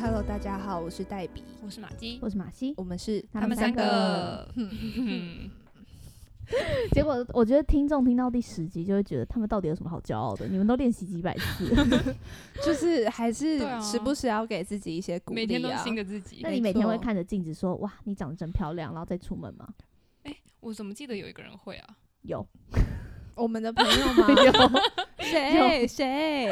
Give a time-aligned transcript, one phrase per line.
[0.00, 2.72] Hello，大家好，我是黛比，我是马姬，我是马西。
[2.76, 4.48] 我们是他们三个。
[4.54, 5.50] 嗯
[6.92, 10.46] 结果我觉得听众听到第十集就会觉得他们到底有什么好骄傲的？
[10.46, 11.68] 你们都练习几百次，
[12.64, 15.42] 就是还是时不时要给自己一些鼓励啊。
[15.42, 16.50] 每天都是新的自己那。
[16.50, 19.68] 你每天会看着镜子说哇，你长得真漂亮，然后再出门吗？
[20.60, 21.96] 我怎么记得有一个人会啊？
[22.22, 22.46] 有，
[23.34, 24.28] 我们的朋友吗？
[24.44, 24.52] 有，
[25.24, 26.48] 谁谁？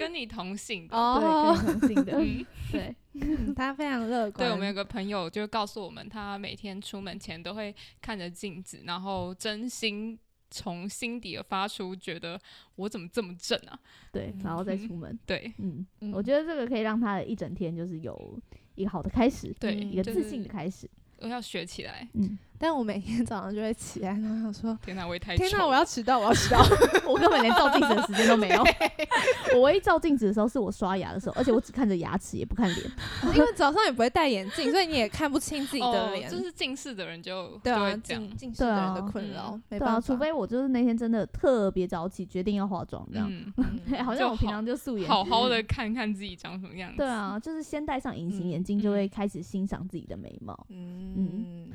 [0.00, 0.96] 跟你同姓的。
[0.96, 4.48] 哦，对，跟同姓的，嗯， 对，嗯 他非常乐观。
[4.48, 10.18] 对，我们有个朋友就告诉我们，他每天出门前都会看着镜子，然后真心
[10.50, 12.40] 从心底的发出觉得
[12.76, 13.78] 我怎么这么正啊？
[14.10, 15.16] 对，然后再出门。
[15.26, 18.40] 对嗯，嗯我觉得这个可以让他的一整天就是有
[18.74, 20.88] 一个好的开始，对，一个自信的开始。
[21.18, 22.08] 我要学起来。
[22.14, 26.60] 嗯，但我每天早上就会起来，然后想说：天哪，我也太天哪，我要迟到，我要迟到。
[27.08, 28.62] 我根本连照镜子的时间都没有。
[29.56, 32.90] 我唯一照镜子的时候是我刷牙的时候，而且我只看着牙齿，也不看脸。
[33.34, 36.30] 因为早上也不会戴眼镜，所以你也看不清自己的哦，脸。
[36.30, 38.36] 就是近视的人就对啊，这样近。
[38.36, 40.06] 近视的人的困扰，没对啊，办法。
[40.06, 43.26] 除非我就是那天真的特别早起，决定要化妆这样。
[43.30, 43.52] 嗯，
[43.88, 45.08] 嗯好像我平常就素颜。
[45.08, 46.98] 好好的看看自己长什么样子。
[46.98, 50.66] 对啊，就是先戴上隐形眼镜，嗯就会开始欣赏自己的美貌。
[50.68, 51.70] 嗯，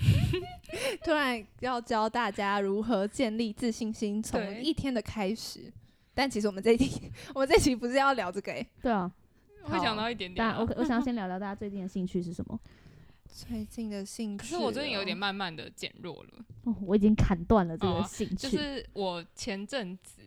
[1.04, 5.72] 突然要教大家如何建立自信心，从一天的开始。
[6.12, 9.10] 但其实我们这一题， 我们这一期不是要聊这个诶、对啊，
[9.62, 10.52] 会想到一点点啊。
[10.52, 12.58] 当然我我想要先聊聊大家最近的兴趣是什么。
[13.32, 16.44] 最近的兴趣哦，可是我最近有点慢慢的减弱了。
[16.64, 18.36] 哦，我已经砍断了这个哦兴趣。
[18.36, 20.19] 就是我前阵子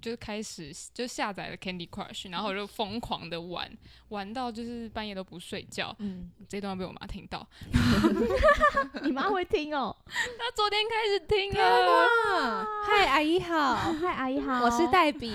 [0.00, 3.70] 就是开始就下载了 Candy Crush，然后我就疯狂的玩，
[4.08, 5.94] 玩到就是半夜都不睡觉。
[5.98, 7.46] 嗯，这段被我妈听到
[9.02, 9.94] 你妈会听哦。
[10.06, 12.66] 她昨天开始听天了。
[12.86, 15.32] 嗨，阿姨好，嗨，阿姨好，我是黛比，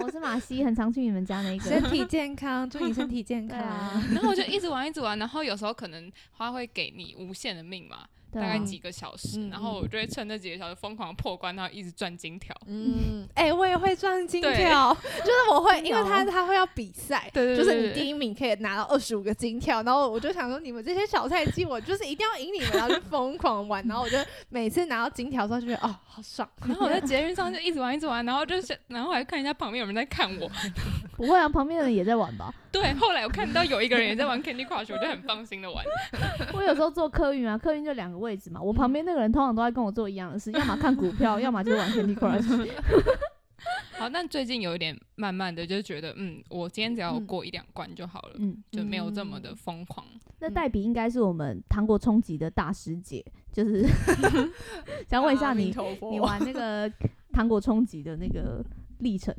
[0.00, 1.90] 我是马西，很常去你们家那个身个。
[1.90, 3.58] 体健康，祝你身体健康。
[3.58, 12.54] 对啊，然后我就一直玩一直玩，然后有时候可能她会给你无限的命嘛，大概几个小时，嗯然后我就会趁那几个小时疯狂破关，然后一直赚金条。
[12.66, 24.16] 嗯，哎、我也会赚金条， 就是我会，因为他他会要比赛，对对就是你第一名可以拿到二十五个金条，然后我就想说，你们这些小菜鸡，我就是一定要赢你们，然后就疯狂玩，然后我就
[24.48, 30.50] 每次拿到金条的时候就觉得哦，好爽，然后我在捷运上就一直玩一直玩，然后就是然后还看一下旁边有人在看我。
[31.16, 32.54] 不会啊，旁边的人也在玩吧？
[32.72, 35.84] 对，后来我看到有一个人也在玩 Candy Crush，我就很放心的玩。
[36.54, 42.70] 我有时候坐客运啊，客运就两个位置嘛，我旁边那个人通常都在跟我做一样的事，要么看股票，要么就是玩 Candy Crush。
[43.98, 50.06] 好，但最近有一点慢慢的就觉得，嗯，我今天只要有过一两关就好了，嗯，就没有这么的疯狂。
[50.38, 53.22] 那黛比应该是我们糖果冲击的大师姐，
[53.52, 53.86] 就是
[55.06, 55.74] 想问一下你，
[56.10, 56.90] 你玩那个
[57.32, 58.64] 糖果冲击的那个
[59.00, 59.34] 历程，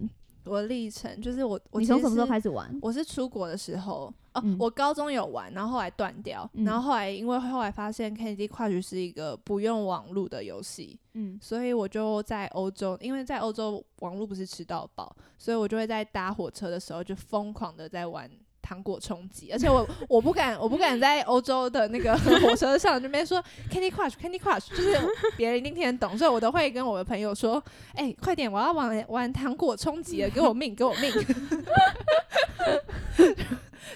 [0.46, 2.28] 我的历程就是我我你从什么时候？
[2.28, 2.78] 开始玩？
[2.82, 18.30] 我是出国的时候哦，嗯我高中有玩，然后后来断掉，嗯然后后来因为后来发现 Candy Crush 是一个不用网络的游戏，嗯，所以我就在欧洲，因为在欧洲网络不是吃到饱，所以我就会在搭火车的时候就疯狂的在玩
[18.72, 24.98] 糖果冲击，而且我 我不敢我不敢在欧洲的那个 火车上这边说 Candy Crush Candy Crush，就是
[25.36, 27.62] 别人一定听得懂，所以我都会跟我的朋友说，
[27.96, 31.12] 哎、快点，我要玩玩糖果冲击了，给我命 给我命。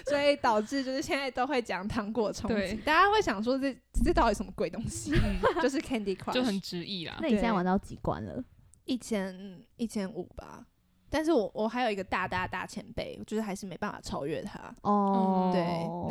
[0.06, 5.12] 所以导致就是现在都会讲糖果冲击，大家会想说这这到底什么鬼东西？
[5.14, 7.28] 嗯，就是 Candy Crush，就很直译啦那。
[7.28, 8.44] 你现在玩到几关了？
[8.84, 10.66] 一千一千五吧。
[11.08, 14.60] 但是我我还有一个大大大前辈，就是还是没办法超越他。
[14.82, 15.64] 哦，对，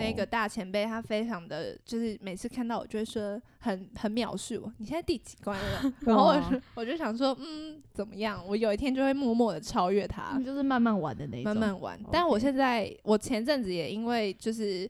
[0.04, 5.94] 那个大前辈他非常的，就是每次看到我就会说很很藐视我，你现在第几关了？
[6.02, 8.44] 然后我就我就想说，嗯，怎么样？
[8.48, 12.00] 我有一天就会默默的超越他，就是慢慢玩的那种，慢慢玩。
[12.12, 14.90] 但我现在我前阵子也因为就是。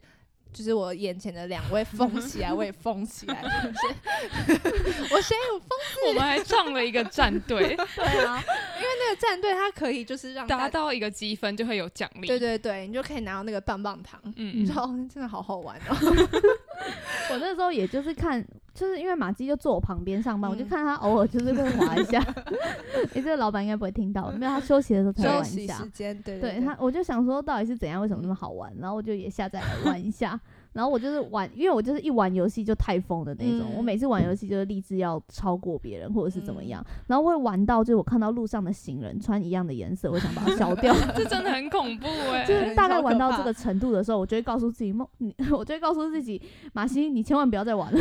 [0.53, 3.41] 就是我眼前的两位疯起来， 我也疯起来。
[3.43, 5.69] 我谁有疯？
[6.07, 8.41] 我们还创了一个战队，对啊，
[8.79, 12.27] 那个战队，它可以就是让达到一个积分就会有奖励。
[12.27, 14.19] 对对对，你就可以拿到那个棒棒糖。
[14.35, 15.95] 嗯，你说哦，真的好好玩哦。
[17.31, 22.19] 我那时候也就是看，就是因为马基就坐我旁边上班，嗯我就看他偶尔就是会滑一下。
[23.13, 25.89] 诶，这个老板应该不会听到，没有他休息的时候才玩一下息时。
[25.89, 28.71] 间，对对对他，我就想说到底是怎样，为什么那么好玩？
[28.79, 30.39] 然后我就也下载来玩一下。
[30.75, 33.61] 然后我就是玩，因为我就是一玩游戏就太疯的那种。
[33.71, 36.85] 嗯我每次玩游戏就是立志要超过别人，或者是怎么样。
[37.07, 40.93] 然后会玩到，就是我看到路上的行人穿一样的颜色，我想把它消掉。
[41.15, 46.41] 这真的很恐怖哎、 就是大概玩到这个程度的时候，我就会告诉自己，梦，你， 我就会告诉自己，
[46.73, 47.99] 马西，你千万不要再玩了，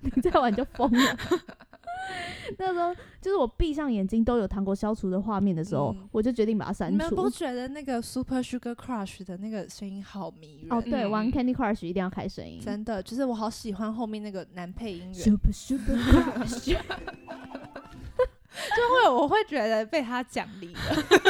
[0.00, 1.16] 你再玩就疯了。
[2.58, 7.28] 那时候就是我闭上眼睛都有糖果消除的画面的时候，嗯我就决定把它删你们不。
[7.30, 10.72] 觉得那个 Super Sugar Crush 的那个声音好迷人？
[10.78, 12.60] 哦，对，嗯玩 Candy Crush 一定要开声音。
[12.60, 16.76] 真的，就是我好喜欢后面那个男配音 员，Super Super Crush，
[18.76, 20.80] 就会我会觉得被他奖励了，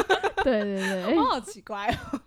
[0.45, 2.21] 对对对，我好奇怪哦。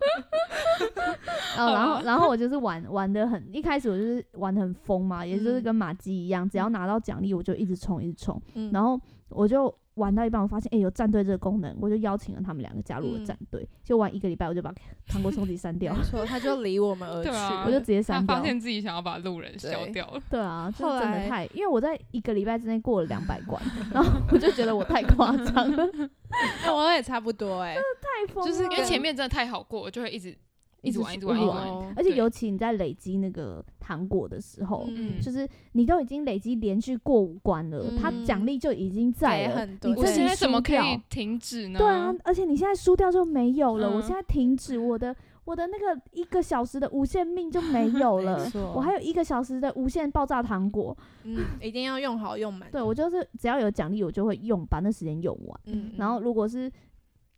[1.58, 5.64] 哦，然后然后我就是玩玩的很，一开始我就是玩的很疯嘛，也就是嗯。
[5.64, 8.72] 跟马基一样，只要拿到奖励我就一直冲一直冲，嗯。
[8.72, 9.00] 然后
[9.30, 14.74] 我就玩到一半，我发现哎、诶有战队这个功能，我就邀请了他们两个加入我嗯战队，就玩一个礼拜我就把
[15.08, 17.80] 糖果兄弟删掉没，错，他就离我们而 去啊我就。
[17.80, 18.46] 直接删掉他发。
[18.48, 20.22] 现自己想要把路人消掉了。
[20.30, 23.62] 对啊，就后来真的太，因为我在一个礼拜之内过了两百关，
[23.94, 25.88] 然后我就觉得我太夸张了，
[26.64, 28.52] 哎我也差不多哎，太疯了。
[28.52, 30.36] 就是因为前面真的太好过，我就会一直
[30.86, 31.68] 一直玩，一直玩，一直玩。
[31.70, 39.50] 哦而且尤其你在累积那个糖果的时候，嗯就是你都已经累积连续过五关了，它嗯奖励就已经在了。
[39.50, 41.80] 给很多你现在怎么可以停止呢？
[41.80, 45.16] 对啊，而且你现在输掉就没有了，我嗯现在停止我的
[45.46, 50.96] 我的那个一个小时的无限命就没有了 没，错我还有一个小时的无限爆炸糖果。
[51.24, 52.70] 嗯，一定要用好用满。
[52.72, 55.60] 对我就是只要有奖励，我就会用，把那时间用完。
[55.68, 56.70] 嗯，然后如果是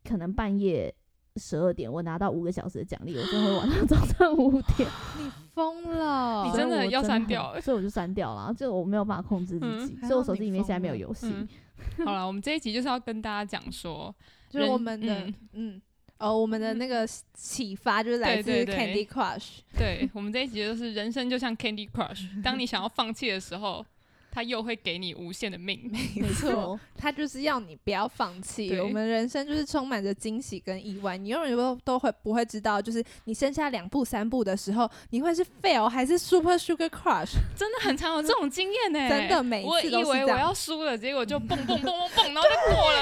[0.04, 0.94] 可能半夜
[1.38, 4.90] 十二点，我拿到五个小时的奖励，我就会玩到 早上五点。
[5.20, 11.28] 你疯了，你真的要删掉欸所以我就删掉了，就我没有办法控制自嗯己，还所以我手机里面现在没有游戏。
[11.28, 11.48] 嗯，
[12.06, 14.14] 好了，我们这一集就是要跟大家讲说，
[14.50, 15.82] 就是我们的嗯嗯。
[16.20, 23.86] 哦，我们的那个启发就是来自对对对 Candy Crush，对我们这一集就是人生就像 Candy Crush，当你想要放弃的时候，
[24.38, 25.90] 它又会给你无限的命。
[26.16, 28.70] 没 错，他就是要你不要放弃。
[28.70, 37.32] 对我们人生就是充满着惊喜跟意外，你永远都都会不会知道，就是你剩下两步三步的时候，你会是 fail 还是 Super Sugar Crush？
[37.56, 43.00] 真的很常有这种经验呢、真的每一我以次都是为我这样要输了，结果就蹦蹦蹦蹦蹦，然后就过了。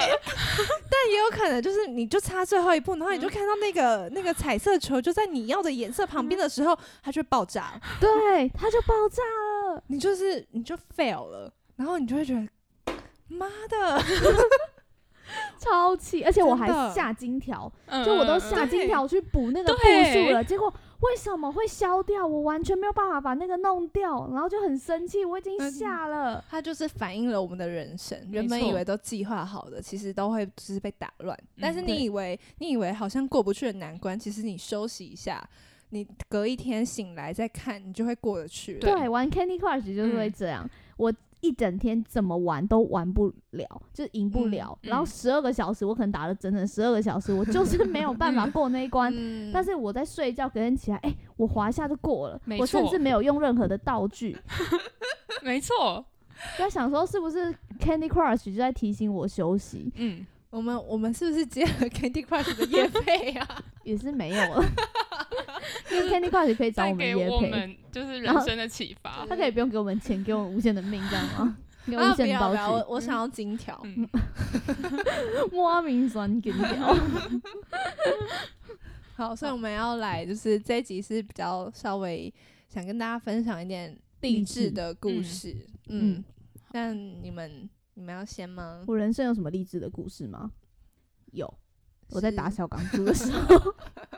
[0.88, 9.55] 但也有可能就是你就差最后一步，然后你就看到那个那个彩色球就在你要的颜色旁边的时候，它就爆炸了，对，它就爆炸了。
[9.88, 12.94] 你就是你就 fail 了，然后你就会觉得
[13.28, 14.02] 妈的，
[15.58, 19.80] 超气，而且我还下金条，嗯就我都下金条去补那个步
[20.12, 22.26] 数了，结果为什么会消掉？
[22.26, 26.42] 我完全没有办法把那个弄掉，然后就很生气，我已经嗯下了。
[26.48, 28.18] 它就是反映了我们的人生。
[28.30, 31.38] 原本以为都计划好的，其实都会只是被打乱。
[31.60, 35.46] 但是你以为你以为好像过不去的难关，其实你休息一下，
[35.90, 38.80] 你隔一天醒来再看，你就会过得去了。
[38.80, 41.12] 对对，玩 Candy Crush 就是会嗯这样，我
[41.42, 44.78] 一整天怎么玩都玩不了，就是赢不嗯了。
[44.82, 49.12] 然后嗯十二个小时，我可能打了整整十二个小时，我就是 没有办法过那一关。
[49.14, 54.36] 嗯但是我在睡觉，隔天起来，哎、我滑一下就过了，我甚至没有用任何的道具。
[55.42, 56.04] 没错，
[56.58, 59.92] 在想说，是不是 Candy Crush 就在提醒我休息？
[59.96, 60.26] 嗯，
[60.56, 63.62] 我们我们是不是接了 Candy Crush 的夜配啊？
[63.84, 64.64] 也是没有了。
[65.92, 69.26] 因为 Candy Crush 可以找带我们给我们就是人生的启发。
[69.28, 71.58] 他可以不用给我们钱，给我们无限的命，这样吗？
[71.86, 73.78] 给我啊，无限我，我想要金条。
[73.84, 74.08] 嗯，
[75.52, 76.96] 莫名酸给掉。
[79.14, 82.32] 好，所以我们要来，就是这一集是比较稍微
[82.68, 85.56] 想跟大家分享一点励励志志的故嗯事。
[85.88, 86.24] 嗯嗯，
[86.72, 88.84] 那你们你们要先吗？
[88.86, 90.50] 我人生有什么励志的故事吗？
[91.32, 91.52] 有，
[92.10, 93.56] 我在打小钢珠的时候，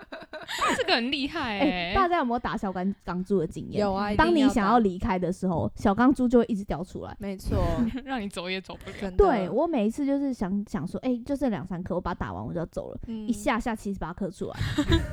[0.76, 3.80] 这个很厉害哎、哎、大家有没有打小钢钢珠的经验？
[3.80, 7.16] 有啊，当你想要离开的时候，小钢珠就会一直掉出来。
[7.20, 7.56] 没 错，
[8.04, 9.10] 让你走也走不了。
[9.12, 13.00] 对我每一次就是想想说，哎、就剩两三颗，我把它打完我就要走了。
[13.06, 14.58] 嗯一下下七十八颗出来，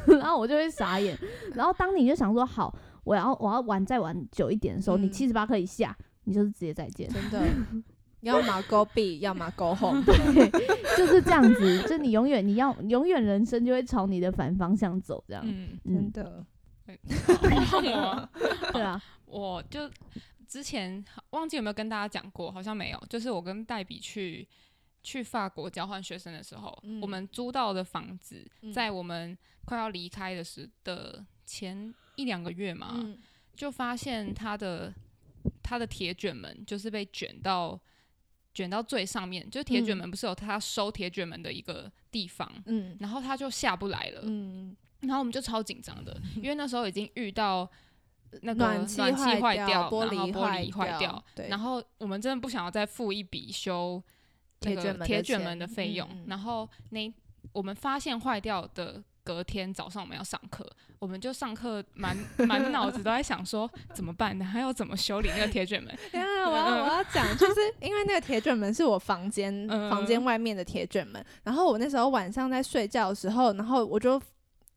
[0.08, 1.16] 然后我就会傻眼。
[1.54, 7.08] 然后当你就想说好，我要我要玩再玩久一点的时候，你嗯七十八颗一下，你就是直接再见。
[7.10, 7.48] 真的，
[8.26, 10.04] 要么 go B，要么 go home。
[10.06, 10.50] 对，
[10.98, 15.44] 就是这样子，就你永远你要永远人生就会朝你的反方向走，这样。
[15.46, 16.46] 嗯，嗯，真的，
[18.74, 19.90] 对啊，我就
[20.48, 23.04] 之前忘记有没有跟大家讲过，好像没有。
[23.10, 24.48] 就是我跟黛比去
[25.04, 27.00] 去法国交换学生的时候，嗯。
[27.02, 28.74] 我们租到的房子，嗯。
[28.74, 33.18] 在我们快要离开的时的前一两个月嘛，嗯。
[33.56, 34.94] 就发现它的
[35.64, 37.80] 它的铁卷门就是被卷到
[38.56, 40.00] 卷到最上面，就是铁卷嗯。
[40.00, 42.98] 门不是有他收铁卷门的一个地方，嗯。
[43.02, 47.70] 然后他就下不来了，嗯，然后我们就超紧张的，因为那时候已经遇到
[48.42, 50.34] 那个暖气坏坏掉玻璃
[50.74, 51.50] 坏掉掉，对。
[51.50, 54.02] 然后我们真的不想要再付一笔修
[54.62, 56.24] 那个铁卷门的钱铁卷门的费用，嗯。
[56.24, 56.26] 嗯。
[56.28, 57.14] 然后那
[57.52, 60.66] 我们发现坏掉的隔天早上我们要上课，
[61.00, 62.16] 我们就上课满
[62.48, 64.46] 满脑子都在想说怎么办呢？
[64.46, 65.94] 还要怎么修理那个铁卷门？
[66.12, 74.22] 等一下，我要我要讲，就是因为那个铁卷门是我房间嗯房间外面的铁卷门，然后我那时候晚上在睡觉的时候，然后我就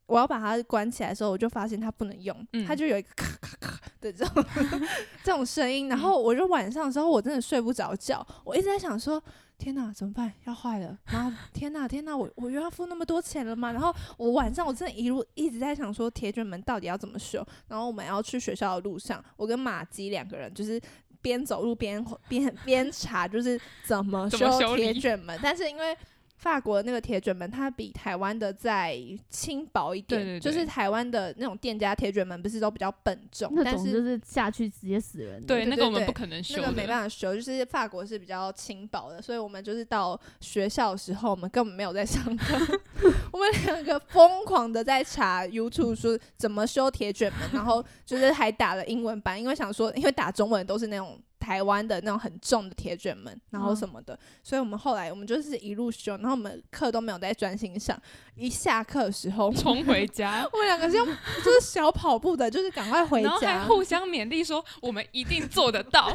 [0.08, 4.44] 我要把它关起来的时候，我就发现它不能用，嗯它就有一个咔咔咔的这种
[5.22, 9.22] 这种声音，然后我就晚上的时候我真的睡不着觉，我一直在想说。
[9.58, 10.32] 天哪，怎么办？
[10.44, 10.96] 要坏了！
[11.06, 13.72] 然后天哪，天哪，我我又要付那么多钱了吗？
[13.72, 17.44] 然后我晚上我真的一路一直在想说，铁卷门到底要怎么修？
[17.66, 20.80] 然后我们要去学校的路上，我跟马基两个人就是
[21.20, 25.36] 边走路边边边查，就是怎么修铁卷门。
[25.42, 25.96] 但是因为
[26.38, 28.96] 法国的那个铁卷门，它比台湾的再
[29.28, 35.44] 轻薄一点，对对对就是台湾的那种店家铁卷门不是都比较笨重，但是就是是下去直接死人。
[35.44, 36.54] 对那个我们不可能修。
[36.56, 42.56] 那个没办法修，就是法国是比较轻薄的，所以我们就是到学校的时候，我们根本没有在上课，
[43.32, 51.20] 我们两个疯狂的在查 YouTube 说怎么修铁卷门，然后就是还打了英文版，因为想说，因为打中文都是那种。
[51.48, 57.98] 台湾的那种很重的铁卷门，然后嗯什么的，所以我们后来我们就是一路修，然后我们课都没有在专心上。
[58.36, 61.06] 一下课的时候，冲回家， 我们两个是用
[61.42, 63.64] 就是小跑步的，就是赶快回然后还家。
[63.64, 66.06] 互相勉励说我们一定做得到。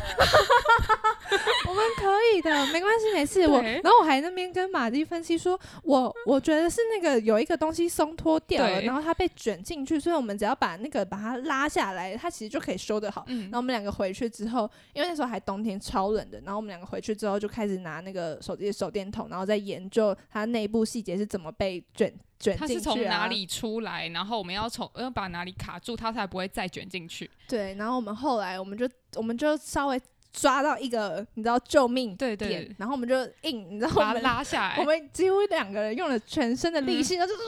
[1.68, 1.93] 我们可
[2.34, 3.46] 以的，没关系，没事。
[3.48, 13.24] 我然后我还那边跟马蒂分析说，我我觉得是那个有一个东西松脱掉了，然后它被卷进去，所以我们只要把那个把它拉下来，它其实就可以修得好。
[13.28, 22.94] 嗯然后我们两个回去之后，因为那时候还冬天超冷的，然后我们两个回去之后就开始拿那个手机的手电筒，然后再研究它内部细节是怎么被卷卷它进去、啊。
[22.94, 27.30] 是从哪里出来，然后我们要从要把哪里卡住，它才不会再卷进去。
[27.48, 30.02] 对，然后我们后来我们就我们就稍微
[30.34, 34.76] 抓到一个你知道救命对点，对，然后我们就硬，你知道我把它们拉下来。
[34.80, 37.48] 我们几乎两个人用了全身的力嗯气， 然后就是、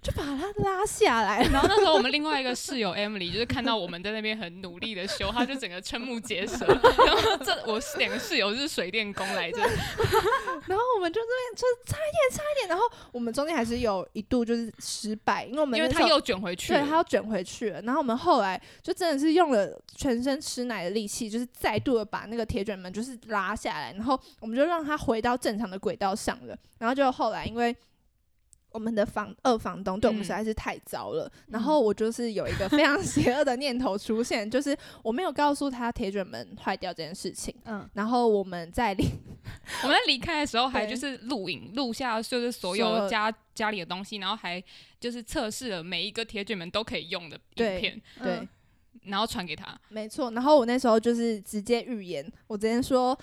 [0.00, 1.42] 就把它拉下来。
[1.52, 6.64] 然后那时候我们另外一个室友 Emily 就是看到我们在那边很努力的修，她就整个瞠目结舌。
[7.04, 9.58] 然后这我是两个室友是水电工来着，
[10.66, 12.68] 然后我们就这边就是差一点，差一点。
[12.68, 16.80] 然后我们中间还是有一度就是失败，因为我们那时候因为他又卷回去了。
[16.80, 17.82] 对他又卷回去了。
[17.82, 26.56] 然后我们后来就真的是用了全身吃奶的力气，就是再度的把那个铁卷门就是拉下来，然后我们就让它回到正常的轨道上了。
[26.78, 27.74] 然后就后来因为。
[28.72, 39.04] 我们的房二房东对我们嗯实在是太糟了，然后我就是有一个非常 邪恶的念头出现，就是我没有告诉他铁卷门坏掉这件事情，嗯，然后我们在离
[39.82, 44.62] 我们在离开的时候还就是录影录下就是所所有有家家里的东西，然后还
[45.00, 48.48] 就是测试了每一个铁卷门都可以用的影片，对、嗯
[49.04, 49.78] 然后传给他。
[49.88, 53.18] 没错，然后我那时候就是直接预言，我直接说，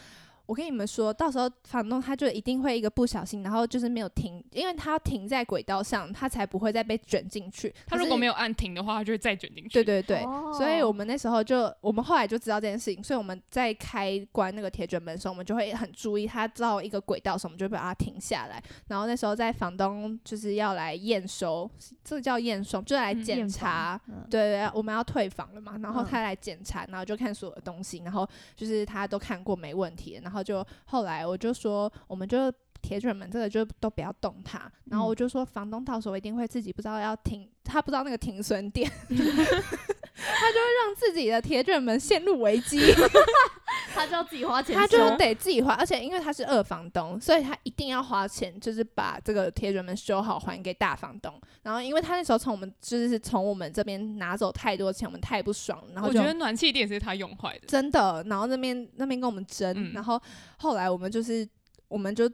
[0.48, 7.72] 我跟你们说，到时候房东他就一定会一个不小心，然后就是没有停，因为他要停在轨道上，他才不会再被卷进去。
[7.86, 9.70] 他如果没有按停的话，他就会再卷进去。
[9.70, 10.24] 对对对。
[10.24, 18.64] 哦所以我们那时候就，我们后来就知道这件事情，所以我们在开关那个铁卷门的时候，我们就会很注意，他到一个轨道的时候，我们就会把它停下来。
[18.88, 21.70] 然后那时候在房东就是要来验收，
[22.04, 24.00] 这个叫验收，就来嗯检查
[24.30, 32.52] 对对，我们要退房了嘛，然后嗯他来检查，然后就看所有的东西，然后就是他都看过没问题，然后就后来我就说，我们就
[32.82, 35.16] 铁卷门这个就都不要动它，然后我嗯。
[35.16, 38.90] 就说房东到时候一定会自己不知道要停，他不知道那个停损点，
[40.18, 42.80] 他就会让自己的铁卷门陷入危机，
[43.94, 51.34] 他就要自己花钱，他就得自己花，而且因为他是二房东，所以他一定要花钱，就是把这个铁卷门修好还给大房东。
[51.62, 57.68] 然后因为他那时候从我们就是从我们这边拿走太多钱，我们太不爽了，然后就我觉得暖气垫是他用坏的。
[57.68, 60.20] 真的，然后那边那边跟我们争，嗯然后
[60.58, 61.48] 后来我们就是
[61.88, 62.28] 我们就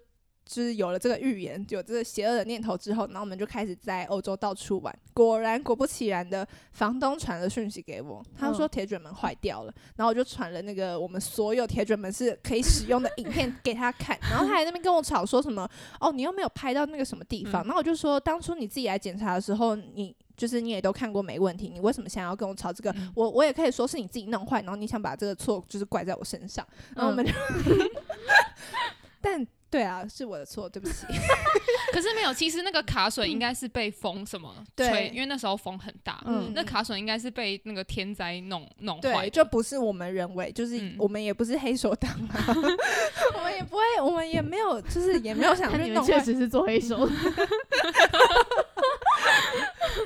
[0.46, 4.94] 就是有了这个预言，有这个邪恶的念头之后，然后我们就开始在欧洲到处玩。
[5.14, 15.70] 果然果不其然的，房东传了讯息给我，他说嗯铁卷门坏掉了，然后我就传了那个我们所有铁卷门是可以使用的影片给他看，然后他还在那边跟我吵说什么
[16.00, 20.16] 哦，你又没有拍到那个什么地方，嗯然后我就说当初你自己来检查的时候，你。
[20.36, 22.90] 就是你也都看过没问题，你为什么现在要跟我吵这个？
[22.98, 27.32] 嗯我我也可以说是你自己弄坏，然后你想把这个错就是怪在我身上，然后我们就
[29.22, 31.08] 但对啊，是我的错，对不起。
[31.92, 36.22] 可是没有，其实那个卡榫应该是被风什么吹，因为那时候风很大。
[36.27, 39.27] 嗯那卡榫应该是被那个天灾弄弄坏。
[39.32, 42.46] 就不是我们人为，就是嗯我们也不是黑手党啊，
[43.36, 46.08] 我们也不会，我们也没有，就是也没有想 看去弄坏。
[46.08, 47.06] 你们确实是做黑手，我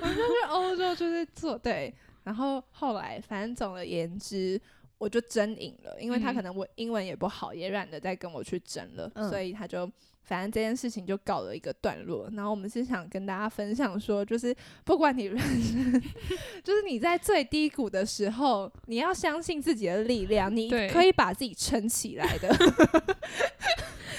[0.06, 1.94] 们就去欧洲就是做对，
[2.24, 4.60] 然后后来反正总而言之，
[4.98, 6.36] 我就真赢了，因为他嗯。
[6.36, 9.30] 可能我英文也不好，也懒得再跟我去争了，嗯。
[9.30, 9.90] 所以他就
[10.28, 12.30] 反正这件事情就告了一个段落。
[12.34, 16.02] 然后我们是想跟大家分享说，就是不管你人生，
[16.64, 22.56] 就是你在最低谷的时候，你要相信自己的力量，你可以把自己撑起来的。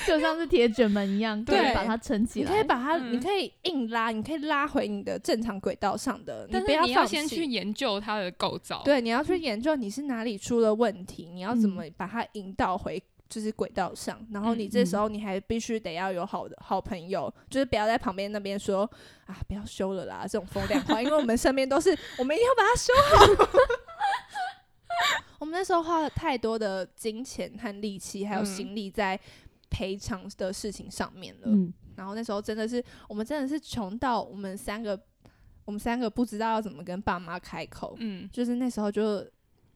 [0.07, 2.57] 就像是铁卷门一样，可以对把它撑起来你。
[2.57, 6.49] 可以把它，嗯你可以硬拉，你可以拉回你的正常轨道上的。
[6.51, 8.81] 但不要放是你要先弃去研究它的构造。
[8.83, 14.25] 对，你要去研究你是哪里出了问题，你要怎嗯么把它引导回就是轨道上。
[14.31, 18.89] 然后你这时嗯候你还必须得要有好的好朋友，就是不要在旁边那边说
[19.27, 23.49] 啊不要修了啦这种风凉话，因为我们身边都是我们一定要把它修好。
[25.39, 29.19] 我们那时候花了太多的金钱和力气，还有嗯心力在
[29.71, 31.43] 赔偿的事情上面了。
[31.45, 35.01] 嗯，然后那时候真的是，我们真的是穷到我们三个，
[35.65, 37.95] 我们三个不知道要怎么跟爸妈开口。
[38.01, 39.25] 嗯，就是那时候就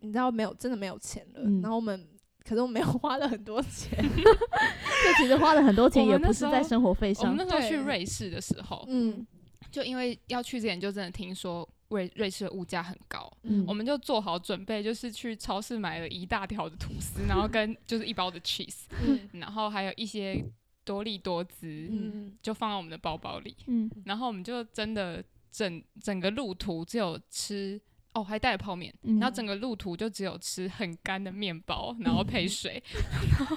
[0.00, 2.08] 你知道没有真的没有钱了，嗯然后我们
[2.44, 7.46] 可是我没有 花了很多钱， 就其实花了很多钱，也不是在生活费上我们。
[7.46, 9.26] 那时候去瑞士的时候，嗯，
[9.70, 20.44] 就因为要去之前就真的听说瑞瑞士的物价很高，嗯我们就做好准备，就是去超市买了一大条的吐司，然后跟就是一包的 cheese，嗯 然后还有一些
[20.84, 23.56] 多利多滋，嗯就放在我们的包包里。
[23.66, 27.80] 嗯，然后我们就真的整整个路途只有吃
[28.14, 32.82] 哦，还带了泡面，嗯然后整个路途就只有吃很干的面包，然后配水，
[33.38, 33.56] 然后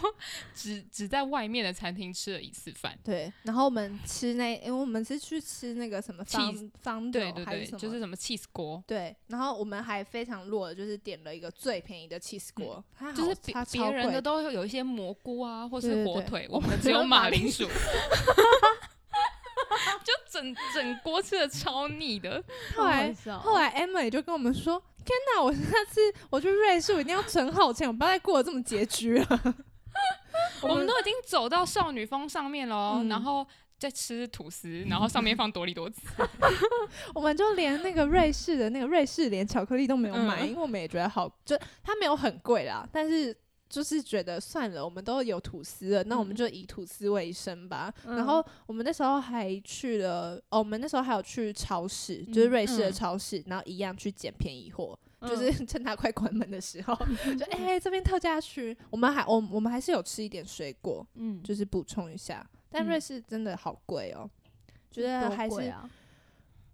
[0.54, 2.98] 只只在外面的餐厅吃了一次饭。
[3.04, 17.68] 对，然后我们吃那，因为我们是去吃那个什么方方对对对，还是什么，就是什么 cheese 锅，对，然后我们还非常弱的，就是点了一个最便宜的 cheese 锅，它就是别别人的都有一些蘑菇啊，或是火腿，我我们只有马铃薯。
[20.04, 22.44] 就整整锅吃的超腻的，
[22.76, 29.28] 后来后来 Emma 也就跟我们说：“天哪，我下次我去瑞士，我一定要存好钱，我不要再过得这么拮据了。
[30.62, 33.46] 我们都已经走到少女峰上面了哦，嗯然后
[33.78, 36.02] 再吃吐司，然后上面放多利多滋。
[37.14, 43.36] 我们就连那个瑞士的那个瑞士连巧克力都没有买，嗯因为我们也觉得好，就它没有很贵啦，但是
[43.70, 47.94] 就是觉得算了，我们都有吐司了，那我们嗯就以吐司为生吧。
[48.06, 54.98] 嗯然后我们那时候还去了，哦，我们那时候还有去超市，就是嗯瑞士的嗯超市，然后一样去捡便宜货。
[54.98, 56.94] 嗯就是 趁它快关门的时候，
[57.40, 62.48] 就哎、这边特价区，我们还我我们还是有吃一点水果，嗯，就是补充一下。
[62.70, 64.30] 但嗯瑞士真的好贵哦，
[64.92, 65.90] 觉得多还是贵啊。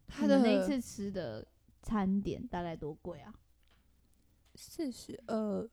[0.07, 1.47] 它的那一次吃的
[1.81, 3.33] 餐点大概多贵啊？
[4.55, 5.69] 四十二，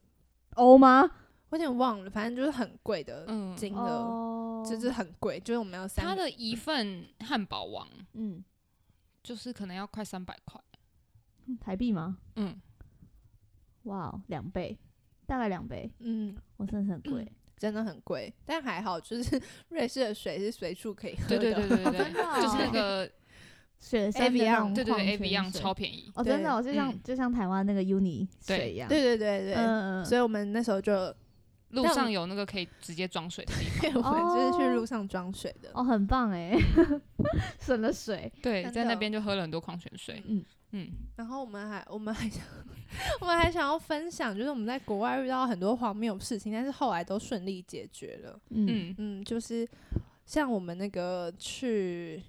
[0.59, 1.09] 欧吗？
[1.49, 8.43] 我有点忘了，反正就是很贵的嗯，金额，哦，就是很贵，就是我们要三个它的一份汉堡王嗯，
[9.23, 10.61] 就是可能要快三百块。
[11.59, 12.19] 台币吗？
[12.35, 12.61] 嗯，
[13.83, 14.77] 哇哦，两倍，
[15.25, 17.27] 大概两倍，嗯，我真的是很贵。
[17.59, 21.39] 真的很贵，但还好，就是 瑞士的水是随处可以喝的。
[21.39, 23.11] 对对对 对对就是那个
[23.79, 26.11] 雪山的那种对对对矿泉 A V 样水超便宜。
[26.15, 28.87] 哦，真的哦，就像嗯就像台湾那个 Uni 对水一样。
[28.89, 31.13] 对对对对，嗯嗯，所以我们那时候就，
[31.69, 34.03] 路上有那个可以直接装水的地方。
[34.03, 35.69] 我们就是去哦路上装水的。
[35.73, 36.57] 哦，很棒哎，
[37.59, 38.31] 省了水。
[38.41, 40.21] 对，在那边就喝了很多矿泉水。
[40.27, 42.43] 嗯嗯，然后我们还我们还想
[43.21, 48.39] 我们还想要分享，就是我们在国外遇到很多荒谬的事情，但是后来都顺利解决了。
[48.49, 49.67] 嗯嗯嗯，就是
[50.25, 52.21] 像我们那个去，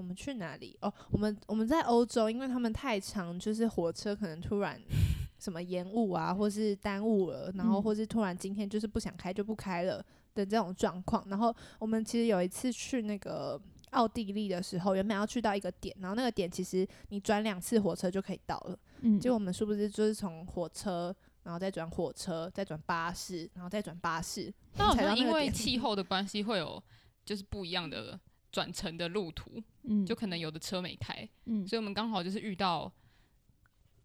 [0.00, 0.76] 我们去哪里？
[0.80, 4.80] 哦，我们我们在欧洲，因为他们太长，就是火车可能突然
[5.38, 11.24] 什么延误啊，或是耽误了，然后嗯或是突然今天就是不想开就不开了的这种状况。
[11.28, 13.60] 然后我们其实有一次去那个。
[13.90, 18.78] 奥地利的时候，原本要去到一个点，然后那个点其实你转两次火车就可以到了。
[19.00, 26.80] 嗯，结果我们是不是就是从火车，然后再转火车，再转巴士，然后再转巴士，那好才到像因为气 候的关系，会有
[27.24, 28.16] 就是不一样的
[28.50, 30.04] 转乘的路途，嗯。
[30.04, 31.66] 就可能有的车没开，嗯。
[31.66, 32.92] 所以我们刚好就是遇到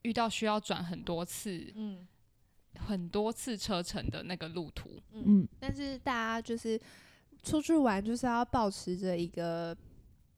[0.03, 2.07] 遇到需要转很多次、嗯。
[2.77, 5.01] 很多次车程的那个路途。
[5.11, 5.47] 嗯。
[5.59, 6.79] 但是大家就是
[7.43, 9.75] 出去玩，就是要保持着一个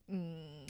[0.08, 0.66] 嗯，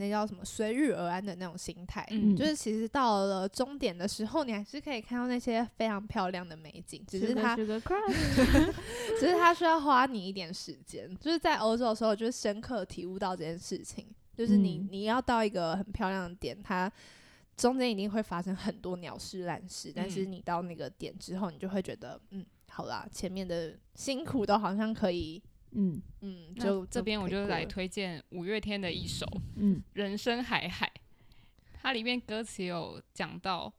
[0.00, 2.06] 那叫什么随遇而安的那种心态。
[2.10, 11.14] 嗯就是其实到了终点的时候，你还是可以看到那些非常漂亮的美景，只是它 只是它需要花你一点时间。
[11.20, 16.90] 就是在欧洲的时候，就是深刻体悟到这件事情，就是你、嗯你要到一个很漂亮的点，它
[17.56, 27.80] 中间一定会发生很多鸟事烂事，但是嗯你到那个点之后，你就会觉得，嗯，好啦，前面的辛苦都好像可以，嗯嗯，那就这边我就来推。
[27.80, 29.24] 推荐五月天的一首
[29.56, 30.86] 《嗯人生海海》，
[31.74, 33.72] 它里面歌词有讲到，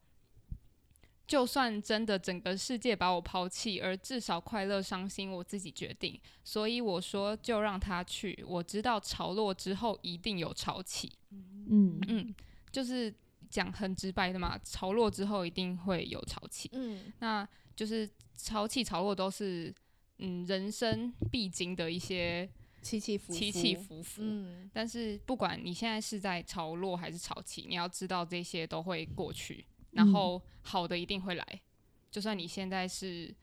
[1.28, 6.20] 就算真的整个世界把我抛弃，而至少快乐伤心我自己决定。
[6.44, 11.12] 所以我说就让他去，我知道潮落之后一定有潮起。
[11.30, 12.36] 嗯嗯，
[12.72, 13.14] 就是
[13.50, 16.70] 讲很直白的嘛，潮落之后一定会有潮起。
[16.74, 19.74] 嗯那就是潮起潮落都是
[20.22, 22.48] 嗯人生必经的一些
[22.82, 24.22] 起起伏伏，起起伏伏。
[24.24, 31.62] 嗯但是不管你现在是在潮落还是潮起，你要知道这些都会过去，然嗯后好的一定会来。
[32.10, 33.34] 就算你现在是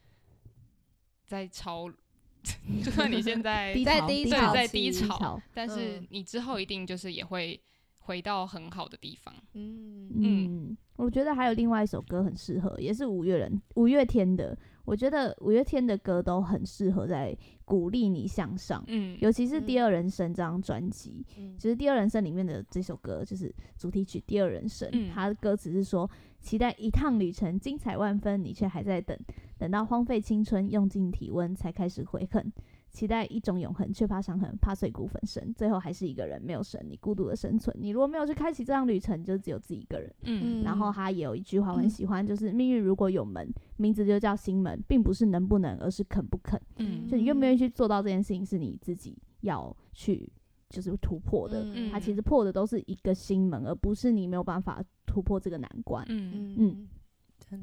[1.25, 1.89] 在潮，
[2.83, 7.59] 就算你现在在低潮在低潮潮，但是嗯你之后一定就是也会
[7.99, 9.33] 回到很好的地方。
[9.53, 14.57] 嗯嗯，我觉得还有另外一首歌很适合，也是五月人五月天的。
[14.89, 21.23] 我觉得五月天的歌都很适合在鼓励你向上，嗯，尤其是《第嗯二人生》这张专辑。
[21.37, 29.15] 嗯其实《第二人生》里面的这首歌就是主题曲《第二人生》，嗯它的歌词是说：期待一趟旅程精彩万分，你却还在等，
[29.59, 32.51] 等到荒废青春，用尽体温才开始悔恨。
[32.91, 37.75] 期待一种永恒，却怕伤痕，怕碎骨粉身，最后还是一个人没有神，你孤独的生存。
[37.79, 40.13] 你如果没有去开启这趟旅程，就只有自己一个人。
[40.23, 43.47] 嗯然后他也有一句话我很喜欢，就是命运如果有门，
[43.77, 46.59] 名字就叫心门，并不是能不能，而是肯不肯。
[46.77, 50.31] 嗯就你愿不愿意去做到这件事情，是你自己要去
[50.69, 51.63] 就是突破的。
[51.73, 56.03] 嗯它其实破的都是一个心门，而不是你没有办法突破这个难关。
[56.09, 56.87] 嗯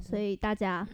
[0.01, 0.87] 所以大家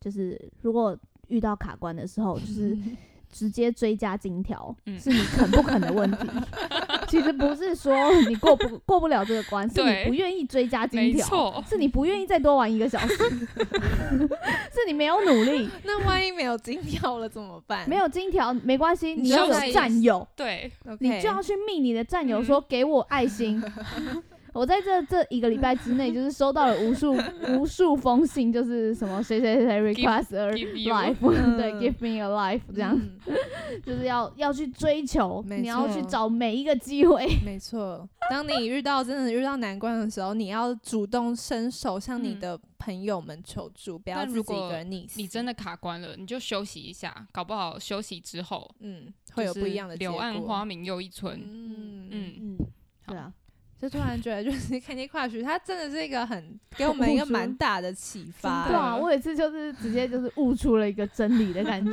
[0.00, 2.76] 就是如果遇到卡关的时候，就是
[3.30, 6.18] 直接追加金条，嗯是你肯不肯的问题。
[7.08, 15.68] 其实不是说你过不过不了这个关，是你不愿意追加金条，是你不愿意再多玩一个小时， 是你没有努力。
[15.84, 17.88] 那万一没有金条了怎么办？
[17.88, 23.62] 没有金条没关系，你你要有战友，对，你就要去命你的战友嗯说给我爱心。
[24.52, 27.14] 我在这这一个礼拜之内，就是收到了无数
[27.48, 30.50] 无数封信，就是什么谁谁谁 request a
[30.88, 37.26] life，对嗯，give me a life 这样，嗯就是要要去追求，你要去找每一个机会。
[37.44, 45.20] 没错，当你遇到真的遇到难关的时候，你要主动伸手向你嗯的朋友们求助，不要自己一但如果个人溺死。
[45.20, 50.16] 你真的卡关了，你就休息一下，搞不好休息之后嗯，会有不一样的结柳。
[50.16, 51.38] 暗花明又一村。
[51.38, 52.66] 嗯嗯，嗯，嗯，
[53.06, 53.32] 对啊，
[53.80, 58.66] 就突然觉得就是 Candy Crush，它真的是一个很给我们 一个蛮大的启发。
[58.66, 61.92] 对啊，我有一次就是直接就是悟出了一个真理的感觉，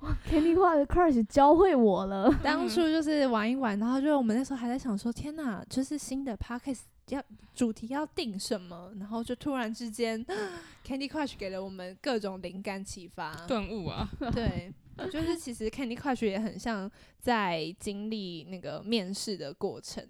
[0.00, 0.54] 哇，Candy
[0.86, 2.30] Crush 教会我了。
[2.42, 7.22] 当初就是玩一玩，然后就我们那时候还在想说，天哪，就是新的 Podcast 要
[7.54, 10.24] 主题要定什么，然后就突然之间
[10.86, 13.34] Candy Crush 给了我们各种灵感启发。
[13.48, 14.72] 顿悟啊，对，
[15.10, 20.06] 就是其实 Candy Crush 也很像在经历那个面试的过程，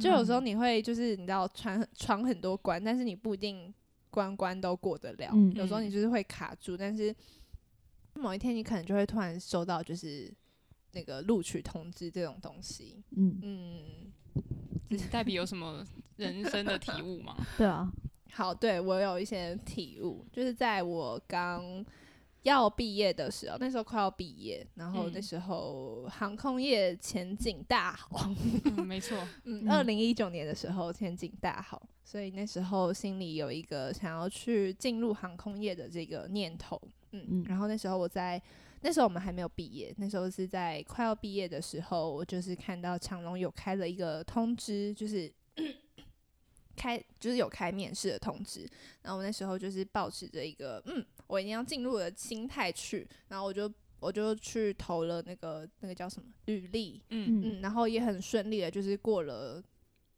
[0.00, 3.72] 就有时候你会就是你知道闯闯很多关，但是你不一定
[4.10, 5.52] 关关都过得了，嗯。
[5.54, 7.14] 有时候你就是会卡住，但是
[8.14, 10.32] 某一天你可能就会突然收到就是
[10.92, 13.82] 那个录取通知这种东西，嗯，嗯。
[14.90, 15.86] 嗯黛比有什么
[16.16, 17.36] 人生的体悟吗？
[17.56, 17.88] 对啊，
[18.32, 21.84] 好，对我有一些体悟，就是在我刚
[22.42, 25.22] 要毕业的时候，那时候快要毕业，然后那嗯。
[25.22, 28.30] 时候航空业前景大好，
[28.76, 29.70] 嗯，没错，嗯，嗯。
[29.70, 36.80] 二零一九年的时候前景大好，所以那时候心里有一个想要去进入航空业的这个念头，
[37.12, 37.44] 嗯，嗯。
[37.48, 38.40] 然后那时候我在。
[38.82, 45.30] 那时候我们还没有毕业，那时候是在快要毕业的时候，我就是看到长隆有开了一个通知，就是
[46.74, 48.66] 开就是有开面试的通知，
[49.02, 57.40] 然后我那时候就是保持着一个嗯，我一定要进入的心态去，然后我就我就去投了那个那个叫什么履历，嗯。
[57.40, 57.42] 嗯。
[57.44, 59.62] 嗯，然后也很顺利的，就是过了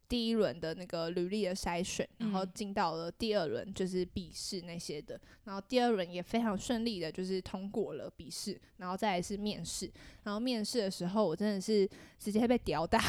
[0.09, 2.51] 第一轮的那个履历的筛选，然后嗯。
[2.55, 9.91] 进到了第二轮，就是笔试那些的，然后第二轮也非常顺利的，就是通过了笔试，然后再来是面试，
[10.23, 12.99] 然后面试的时候，我真的是直接被屌打，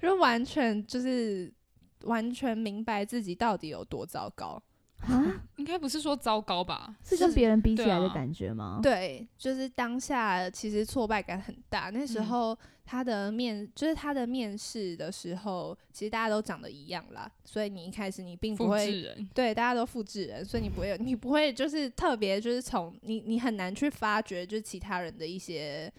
[0.00, 1.52] 就完全就是
[2.00, 4.60] 完全明白自己到底有多糟糕。
[5.02, 6.96] 啊，应该不是说糟糕吧？
[7.04, 8.80] 是跟别人比起来的感觉吗？
[8.82, 11.88] 对，就是当下其实挫败感很大。
[11.90, 25.90] 那时嗯候他的面，就是他的面试的时候，其实大家都长得一样啦，所以你一开始你并不会，对大家都复制人，所以你不会， 你不会就是特别就是从你你很难去发掘就是其他人的一些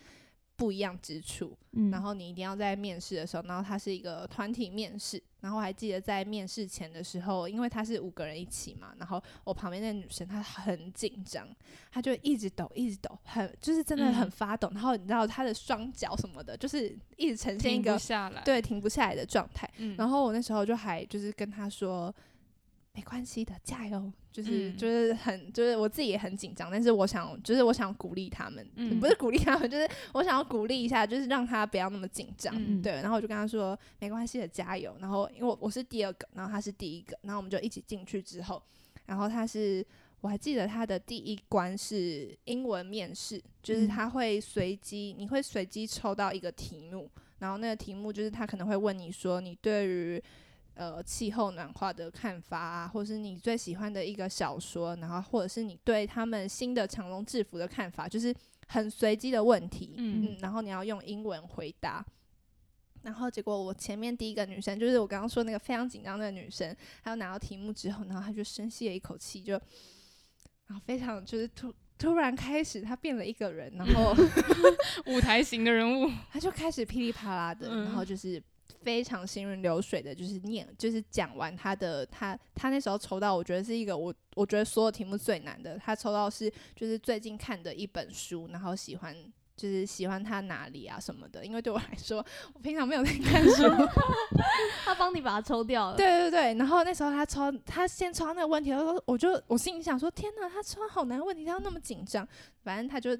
[0.56, 1.56] 不一样之处。
[1.72, 11.48] 嗯，然后你一定要在面试的时候，然后它是一个团体面试，然后我还记得在面试前的时候，因为他是五个人一起嘛，然后我旁边那女生她很紧张，
[11.92, 19.70] 她就一直抖，一直抖，很就是真的很嗯发抖，然后你知道她的双脚什么的，就是一直呈现一停个不下来。，对停不下来的状态。
[19.78, 22.14] 嗯，然后我那时候就还就是跟她说。
[22.96, 24.12] 没关系的，加油！
[24.32, 32.54] 就是、嗯就是很就是我自己也很紧张，但是我想就是我想鼓励他们，嗯不是鼓励他们， 就是我想要鼓励一下，就是让他不要那么紧张。
[32.56, 34.96] 嗯对，然后我就跟他说没关系的，加油。
[35.00, 38.62] 然后因为我我是第二个，然后他是第一个，然后我们就一起进去之后，
[39.08, 39.86] 然后他是
[40.22, 50.24] 我还记得他的第一关是英文面试，就是嗯他会随机，你会随机抽到一个题目，然后那个题目就是他可能会问你说你对于
[50.76, 58.34] 呃气候暖化的看法啊，或是你最喜欢的一个小说，然后或者是你对他们新的长隆制服的看法，就是
[58.68, 60.26] 很随机的问题，嗯。
[60.26, 62.06] 嗯，然后你要用英文回答。
[63.04, 69.54] 然后结果我前面第一个女生，就是我刚刚说那个非常紧张的女生，她就拿到题目之后，然后她就深吸了一口气，就，
[70.68, 74.16] 然后非常就是突突然开始，她变了一个人，然后
[75.08, 78.42] 舞台型的人物， 她就开始噼里啪啦的，嗯然后就是
[78.84, 89.16] 非常行云流水的，就是念，就是讲完他的他他那时候抽到，我觉得是一个我我觉得所有题目最难的，他抽到是就是最近看的一本书，然后喜欢。
[89.56, 93.70] 就是喜欢他哪里啊什么的，因为对我来说，我平常没有在看书，
[94.84, 95.96] 他帮你把它抽掉了。
[95.96, 102.28] 对对对，然后那时候他抽，他先抽到那个问题，他说，我就我心里想说，天哪，他抽好难的问题，他要那么紧张。
[102.64, 103.16] 反正他就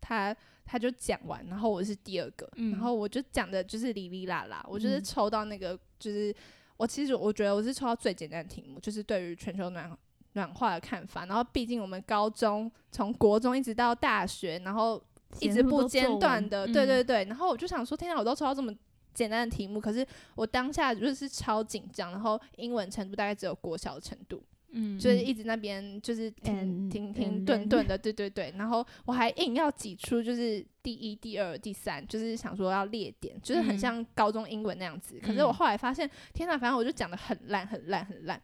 [0.00, 6.34] 他他就讲完，然后我是第二个，嗯然后我就讲的就是哩哩啦啦，我就是嗯抽到那个，就是
[6.76, 9.96] 我其实我觉得我是抽到最简单的题目，就是对于全球暖
[10.32, 11.26] 暖化的看法。
[11.26, 15.00] 然后毕竟我们高中从国中一直到大学，然后
[15.40, 17.24] 一直不间断的，嗯对对对。
[17.24, 18.74] 然后我就想说，天哪，我都抽到这么
[19.12, 24.42] 简单的题目，可是我当下就是超紧张，然后英文程度大概只有国小的程度，
[24.74, 28.52] 嗯，就是一直那边就是停嗯停停嗯顿顿的，对对对。
[28.56, 35.18] 然后我还硬要挤出就是第一、第二、第三，就是想说要列点，就是很嗯像高中英文那样子。
[35.20, 38.40] 可是我嗯后来发现，天哪，反正我就讲的很烂、很烂、很烂。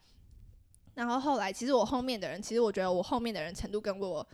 [0.93, 4.25] 然后后来，其实我后面的人，其实我觉得我后面的人程度跟我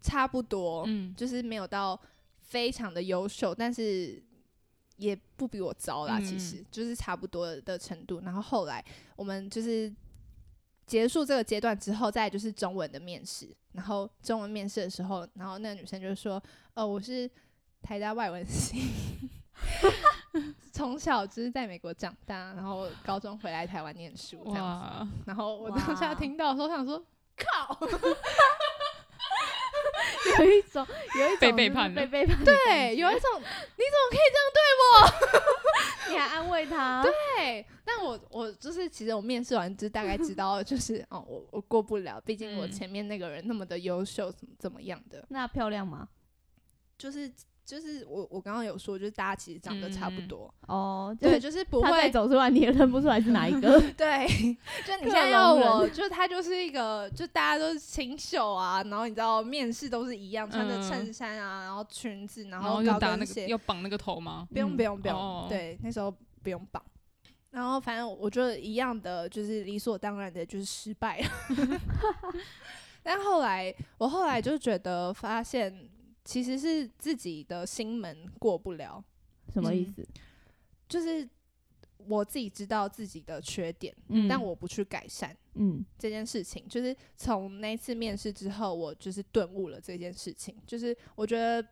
[0.00, 1.98] 差不多，嗯就是没有到
[2.40, 4.22] 非常的优秀，但是
[4.96, 8.20] 也不比我糟啦，嗯其实就是差不多的程度。
[8.20, 8.82] 然后后来
[9.14, 9.92] 我们就是
[10.86, 13.48] 结束这个阶段之后，再就是中文的面试。
[13.72, 16.42] 然后中文面试的时候，然后那个女生就说
[16.74, 17.30] ：“哦，我是
[17.82, 18.82] 台大外文系。
[20.72, 25.08] ”从小就是在美国长大，然后高中回来台湾念书这样子。
[25.26, 27.02] 然后我当下听到的时候，想说
[27.36, 27.78] ：“靠！”
[30.38, 30.86] 有一种
[31.18, 32.44] 有一种被背叛了被背叛的。
[32.44, 34.84] 对，有一种你怎么可以这样对我？
[36.10, 42.70] 你还安慰他，对，但我我就是其实我面试完就大概知道，就是哦，我我过不了，毕竟我嗯。
[42.72, 46.08] 前面那个人那么的优秀，怎么怎么样的，那漂亮吗？
[46.98, 47.30] 就是
[47.66, 52.08] 就是我我刚刚有说，就是大家其实长得差不嗯多，哦，对，就是不会。
[52.12, 53.80] 走出来，你也认不出来是哪一个。
[53.98, 54.26] 对，
[54.86, 64.46] 就你克 现在要我，就他就是一个，就大家都是清秀啊，然后你知道面试都是一样，穿着嗯衬衫啊，然后裙子，然然后高跟鞋，要绑那个头吗？
[64.52, 66.80] 不用嗯不用不用，哦对，那时候不用绑。
[67.50, 71.28] 然后反正我觉得一样的，就是理所当然的，就是失败了。
[73.02, 75.88] 但后来我后来就觉得发现，
[76.26, 79.02] 其实是自己的心门过不了，
[79.46, 80.04] 嗯什么意思？
[80.88, 81.26] 就是
[81.98, 86.66] 我自己知道自己的缺点，嗯但我不去改善嗯这件事情。
[86.68, 90.54] 就是从那次面试之后，我就是顿悟了这件事情。
[90.66, 91.66] 就是我觉得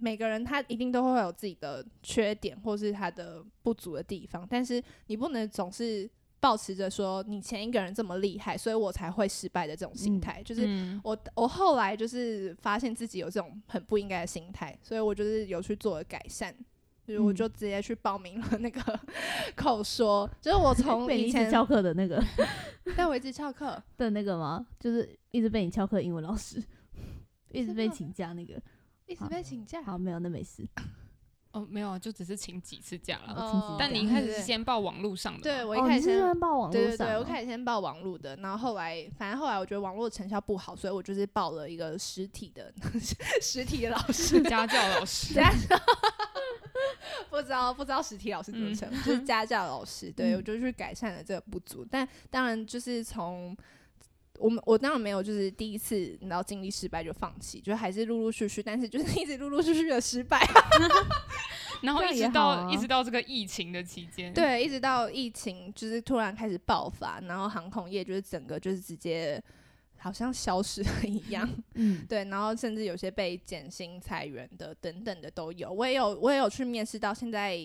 [0.00, 6.10] 每个人他一定都会有自己的缺点，或是他的不足的地方，但是你不能总是
[6.42, 10.42] 保持着说你前一个人这么厉害，所以我才会失败的这种心嗯态。
[10.42, 16.52] 就是嗯我我后来就是发现自己有这种很不应该的心态，所以我就是有去做了改善。
[17.06, 19.00] 就是我嗯就直接去报名了那个
[19.56, 22.22] 口说，就是我从以前翘课的那个
[22.96, 24.66] 但我一直翘课， 的那个吗？
[24.80, 26.62] 就是一直被你翘课的英文老师，
[27.50, 28.60] 一直被请假那个。
[29.06, 29.82] 一直被请假。
[29.82, 30.66] 好，没有，那没事。
[31.52, 33.34] 哦，没有啊，就只是请几次假了。
[33.34, 42.72] 哦但你一开始是先报网络上的对我一开始先、先报网对对对，我开始先报网络的，然后后来反正后来我觉得网络成效不好，所以我就是报了一个实体的
[43.42, 45.34] 实体的老师， 家教老师。
[45.34, 45.76] 家教。
[47.30, 50.10] 不知道不知道实体老师怎么称，就是家教老师。
[50.10, 53.56] 对嗯我就去改善了这个不足，但当然就是从
[54.42, 60.40] 我们我当然没有就是第一次你知道经历失败就放弃，就还是陆陆续续，但是就是一直陆陆续续的失败。
[61.82, 69.42] 然后一直到啊一直到这个疫情的期间，，对，一直到疫情就是突然开始爆发，然后航空业就是整个就是直接
[69.98, 71.48] 好像消失了一样。
[71.74, 75.72] 嗯， 对，然后甚至有些被减薪裁员的等等的都有。
[75.72, 77.58] 我也有我也有去面试到现在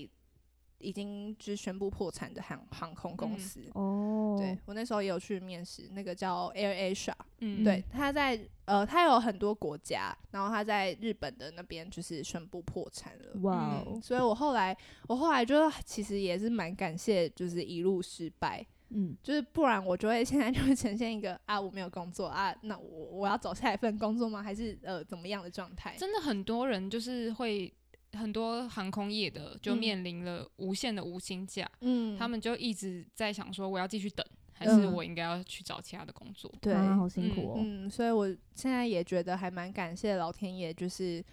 [0.80, 3.62] 已经就是宣布破产的航航空公嗯司。
[3.74, 13.40] 哦，对我那时候也有去面试，那个叫 Air Asia，、嗯，对，他在呃，他有很多国家，然后他在日本的那边就是宣布破产了。
[13.42, 14.76] 哇哦，所以我后来，
[15.08, 24.44] 我后来就其实也是蛮感谢，就是一路失败，嗯就是不然我就会 现在就会呈现一个啊，我没有工作啊，那我我要找下一份工作吗？
[24.44, 25.96] 还是呃怎么样的状态？
[25.98, 27.74] 真的很多人就是会。
[28.14, 29.78] 很多航空业的就嗯。
[29.78, 32.18] 面临了无限的无薪假，嗯。
[32.18, 34.82] 他们就一直在想说，我要继续等，还嗯。
[34.82, 36.52] 是我应该要去找其他的工作？
[36.62, 41.24] 对，啊，好辛苦哦，嗯，所以我现在也觉得还蛮感谢老天爷，就是，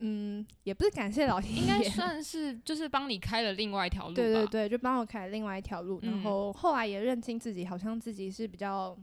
[0.00, 4.14] 嗯，也不是感谢老天爷，应该算是就是帮你开了另外一条路。
[4.14, 8.96] 对对对，就帮我开了另外一条路，然嗯后后来也认清自己，好像自己是比较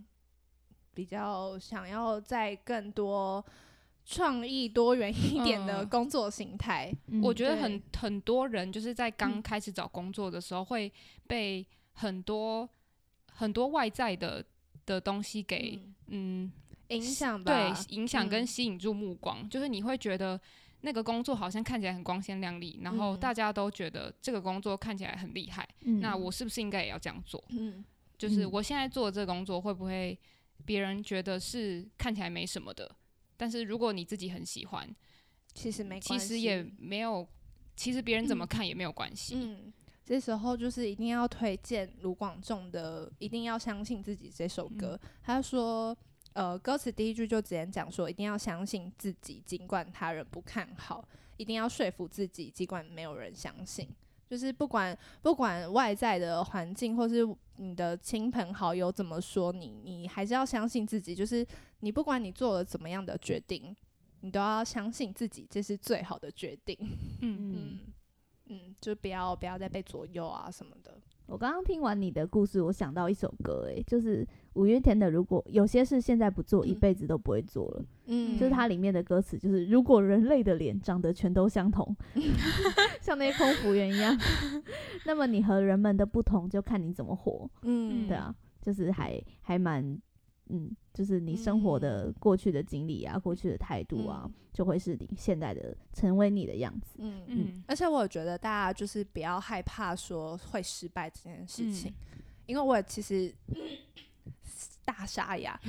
[0.93, 3.43] 比较想要在更多
[4.11, 5.89] 创意多元一点的嗯。
[5.89, 6.91] 工作形态。
[7.07, 10.91] 嗯我觉得很很多人就是在刚开始找工作的时候，会
[11.27, 12.67] 被很多
[13.31, 14.43] 很多外在的
[14.85, 16.45] 的东西给嗯。
[16.47, 16.51] 嗯
[16.87, 18.47] 影响吧，对影响跟嗯。
[18.47, 20.39] 吸引住目光，就是你会觉得。
[20.81, 23.19] 那个工作好像看起来很光鲜亮丽，然后嗯。
[23.19, 25.99] 大家都觉得这个工作看起来很厉害，嗯。
[25.99, 27.43] 那我是不是应该也要这样做？
[27.49, 27.83] 嗯。
[28.17, 28.49] 就是嗯。
[28.53, 30.17] 我现在做的这个工作，会不会
[30.63, 32.89] 别人觉得是看起来没什么的？
[33.39, 34.93] 但是如果你自己很喜欢，
[35.53, 37.25] 其实没关系，其实也没有，
[37.77, 39.35] 其实别人怎么看也没有关系。
[39.37, 39.71] 嗯，
[40.03, 44.99] 这时候就是一定要推荐卢广仲的《一定要相信自己》这首歌。
[45.23, 45.97] 他说，
[46.33, 51.01] 呃，歌词第一句就直接讲说，一定要相信自己，尽管他人不看好；
[51.37, 53.87] 一定要说服自己，尽管没有人相信。
[54.29, 61.15] 就是不管不管外在的环境，或是你的亲朋好友怎么说你，你还是要相信自己。
[61.15, 61.43] 就是
[61.81, 63.75] 你不管你做了怎么样的决定，
[64.21, 66.77] 你都要相信自己，这是最好的决定。
[67.21, 67.79] 嗯嗯
[68.51, 70.97] 嗯，就不要不要再被左右啊什么的。
[71.27, 77.81] 我刚刚听完你的故事，我想到一首歌，诶，就是五月天的《如果有些事现在不做，一嗯辈子都不会做了》。
[78.07, 81.95] 嗯就是它里面的歌词，就是如果人类的脸长得全都相同，
[82.99, 84.17] 像那些空服员一样，
[85.05, 87.47] 那么你和人们的不同就看你怎么活。
[87.61, 90.01] 嗯对啊，就是还还蛮，
[90.49, 96.95] 嗯，就是你生活的嗯过去的经历啊，过去的态度啊，嗯就会是你现在的成为你的样子。
[96.97, 103.33] 嗯嗯，嗯而且我觉得大家就是不要害怕说会失败这件事情，嗯因为我其实
[104.83, 105.59] 大沙哑。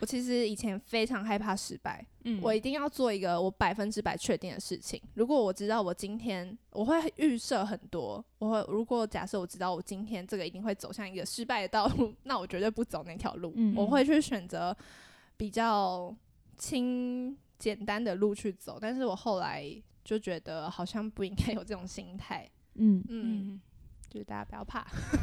[0.00, 2.40] 我其实以前非常害怕失败，嗯。
[2.42, 5.00] 我一定要做一个我百分之百确定的事情。
[5.14, 13.74] 如果我知道我今天我会预设很多，我会如果假设我知道我今天这个一定会走向一个失败的道路， 那我绝对不走那条路，嗯。
[13.76, 14.76] 我会去选择
[15.36, 16.14] 比较
[16.56, 18.78] 轻简单的路去走。
[18.80, 19.70] 但是我后来
[20.02, 23.04] 就觉得好像不应该有这种心态，嗯。
[23.08, 23.22] 嗯，
[23.54, 23.60] 嗯，
[24.10, 24.82] 就是大家不要怕，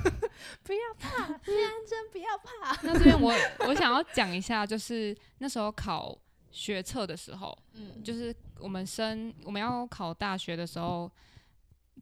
[0.63, 1.55] 不要怕， 天
[1.87, 3.33] 真不要怕， 那这边我
[3.67, 6.17] 我想要讲一下，就是那时候考
[6.51, 11.11] 学测的时候，嗯就是我们升我们要考大学的时候，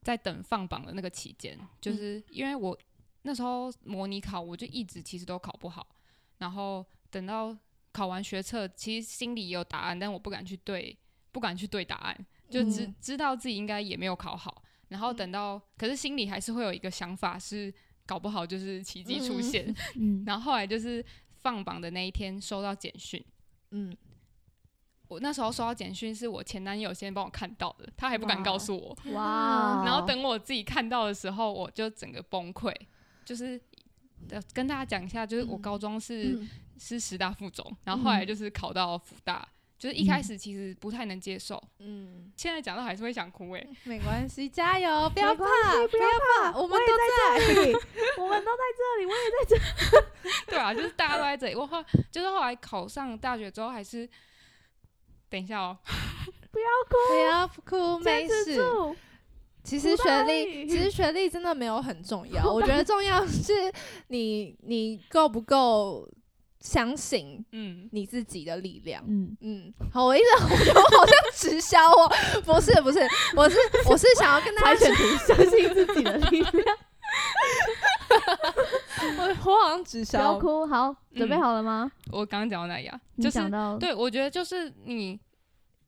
[0.03, 2.77] 在等放榜的那个期间，就是因为我
[3.23, 5.87] 那时候模拟考，我就一直其实都考不好，
[6.37, 7.57] 然后等到
[7.91, 10.95] 考完学测，其实心里也有答案，但我不敢去对，
[11.31, 17.73] 不敢去对答案，就知、嗯知道自己应该也没有考好，然后等到，可是心里还是会有一个想法是
[18.05, 21.03] 搞不好就是奇迹出现， 嗯，然后后来就是
[21.41, 23.23] 放榜的那一天收到简讯。
[23.71, 23.95] 嗯。
[25.07, 28.97] 我那时候收到简讯，是我前男友先帮我看到的，他还不敢告诉我。
[29.13, 32.73] 哇，然后等我自己看到的时候，我就整个崩溃。
[33.23, 33.61] 就是
[34.29, 35.61] 呃跟大家讲一下，就是我嗯。
[35.61, 36.49] 高中是、嗯。
[36.77, 45.43] 是师大附中，然后后来就是考到福大，就是一开始其实不太能接受，嗯，现在讲到还是会想哭诶、 没关系，加油，不要怕，
[45.87, 46.07] 不要
[46.41, 47.73] 怕，我们都在这里，
[48.17, 50.05] 我们都在这里，我也在这。
[50.47, 51.55] 对啊，就是大家都在这里。
[51.55, 54.09] 我后就是后来考上大学之后，还是
[55.29, 55.77] 等一下哦，
[56.51, 57.47] 不要哭，不要
[57.97, 58.57] 哭，没事。
[59.63, 63.51] 其实学历，其实学历真的没有很重要，我觉得重要是
[64.09, 66.07] 你你够不够
[66.65, 69.03] 相信嗯，你自己的力量。
[69.07, 72.11] 嗯，嗯，好，我一直我觉得我好像直销哦，
[72.43, 72.99] 不是不是，
[73.37, 73.55] 我是
[73.87, 76.77] 我是想要跟大家猜选题，相信自己的力量。
[79.17, 81.91] 我我好像直销不要销，哭，好，准备嗯好了吗？
[82.11, 82.99] 我刚刚讲到哪里啊？
[83.15, 85.19] 你就是讲到对，我觉得就是你，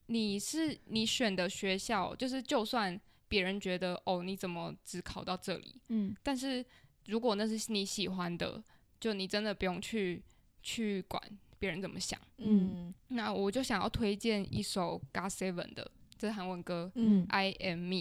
[0.05, 5.81] 你是你选的学校，就是就算别人觉得哦，你怎么只考到这里？
[5.89, 6.63] 嗯但是
[7.07, 8.61] 如果那是你喜欢的，
[8.99, 10.23] 就你真的不用去
[10.67, 11.21] 去管
[11.57, 12.19] 别人怎么想。
[12.39, 12.93] 嗯。
[13.07, 17.95] 那我就想要推荐一首 GOT7 的，这是韩文歌嗯《I Am Me》。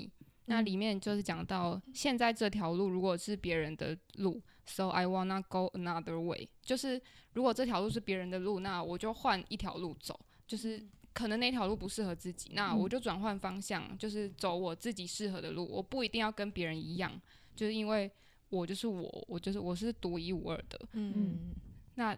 [0.47, 7.01] 那里面就是讲到现在这条路如果是别人的路，so I wanna go another way，就是
[7.35, 12.79] 如果这条路是别人的路，那我就换一条路走，就是可能那条路不适合自己，那嗯。
[12.79, 17.21] 我就转换方向，就是走我自己适合的路，我不一定要跟别人一样，
[17.55, 18.11] 就是因为
[18.49, 20.81] 我就是我，我就是我是独一无二的。
[20.93, 21.55] 嗯。
[21.97, 22.17] 那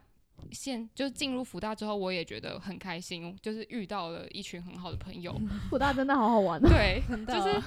[0.51, 5.39] 现就是进入福大之后，我也觉得很开心，就是遇到了一群很好的朋友。
[5.68, 7.62] 福大真的好好玩 啊，对，就是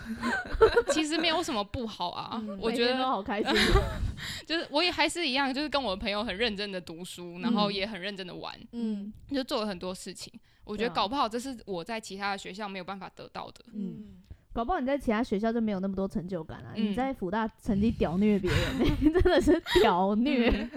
[0.94, 3.52] 其实没有什么不好啊，嗯我觉得好开心。
[4.46, 10.32] 就是我也还是一样，就是跟我的朋友很认真的读书，然后嗯也很认真的玩，嗯就做了很多事情。
[10.64, 13.66] 我觉得搞不好这是我在其他的学校没有办法得到的。
[13.74, 14.22] 嗯
[14.54, 16.74] 搞不好你在其他学校就没有那么多成就感啊！
[16.76, 20.70] 嗯你在福大成绩屌虐别人、欸，真的是屌虐。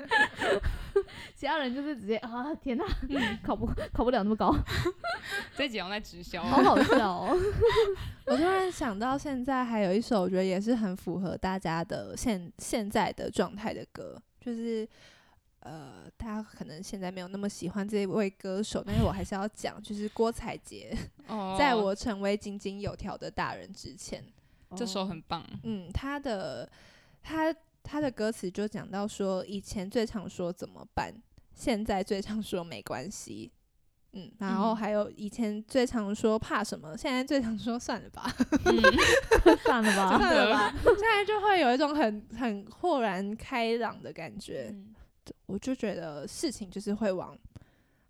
[1.07, 3.39] 嗯其他人就是直接啊，天哪，嗯。
[3.45, 4.55] 考不考不了那么高，
[5.57, 7.37] 这几好像在直销，好好笑哦。
[8.27, 14.89] 我突然想到，现在还有一首我觉得也是很符合大家的现现在的状态的歌，就是
[15.61, 20.97] 呃，大家可能现在没有那么喜欢这位歌手，但是我还是要讲，就是郭采洁，
[21.27, 24.25] 哦在我成为井井有条的大人之前，
[24.77, 26.71] 这首很棒，嗯，他的
[27.23, 27.55] 他
[27.85, 31.15] 他的歌词就讲到说，以前最常说怎么办，
[31.55, 33.53] 现在最常说没关系。
[34.15, 38.29] 嗯，然后嗯还有以前最常说怕什么，现在最常说算了吧。
[38.65, 44.71] 嗯，算了吧， 算了吧，现在就会有一种很很豁然开朗的感觉。
[44.73, 44.95] 嗯
[45.47, 47.35] 我就觉得事情就是会往，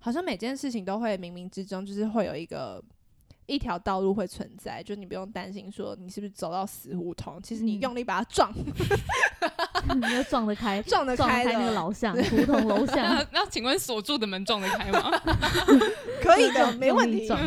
[0.01, 2.83] 好像每件事情都会冥冥之中就是会有一个
[3.47, 8.53] 一条道路会存在，就你不用担心说你是不是走到死胡同，其实你嗯用力把它撞，
[9.95, 15.11] 你要撞得开， 撞得撞得开那个老巷，胡同楼下，那那请问锁住的门撞得开吗？
[16.23, 17.27] 可以的，用没问题。
[17.27, 17.39] 撞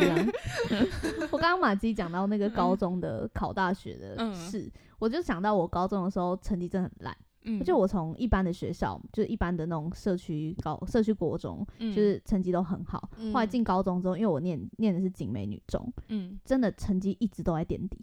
[1.30, 7.16] 我刚刚马基讲到那个高中的考大学的嗯事，我就想到我高中的时候成绩真的很烂。
[7.44, 13.08] 嗯，就我从一般的学校，就是一般的那种社区高社区国中，嗯就是成绩都很好。
[13.18, 17.98] 嗯后来进高中之后，因为我念念的是景美女中，嗯真的成绩一直都在垫底。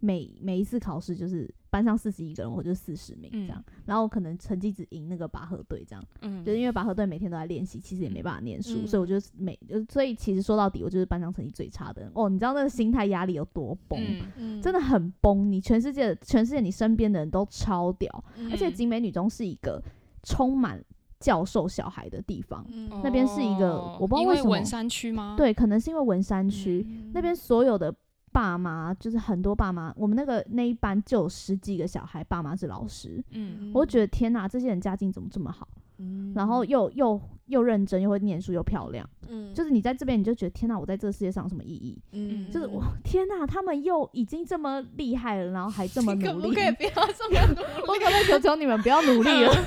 [0.00, 12.10] 每每一次考试就是班上四十一个人，我就四十名这样，然后我可能成绩只赢那个拔河队这样，嗯就是因为拔河队每天都在练习，其实也没办法念书，嗯所以我就每就所以其实说到底，我就是班上成绩最差的人。
[12.14, 14.00] 哦，你知道那个心态压力有多崩？
[14.00, 19.82] 嗯嗯真的很崩，你全世界全世界你身边的人都超屌，嗯而且景美女中是一个
[20.22, 20.82] 充满
[21.20, 22.64] 教授小孩的地方。
[22.70, 27.94] 嗯那边是一个哦我不知道为什么因文山区吗？，对，可能是因为文山区、嗯那边所有的
[28.32, 33.22] 爸妈，就是很多爸妈，我们那个那一班就有十几个小孩，爸妈是老师。
[33.32, 35.66] 嗯我就觉得天哪，这些人家境怎么这么好？
[36.00, 39.08] 嗯然后又又又认真，又会念书，又漂亮。
[39.28, 41.98] 嗯就是你在这边，你就觉得天哪，我在这个世界上有什么意义？
[42.12, 46.48] 嗯就是我天哪，他们又已经这么厉害了，然后还这么 努力。
[46.48, 49.50] 不可以不要这么努我可不可以求求你们不要努力了？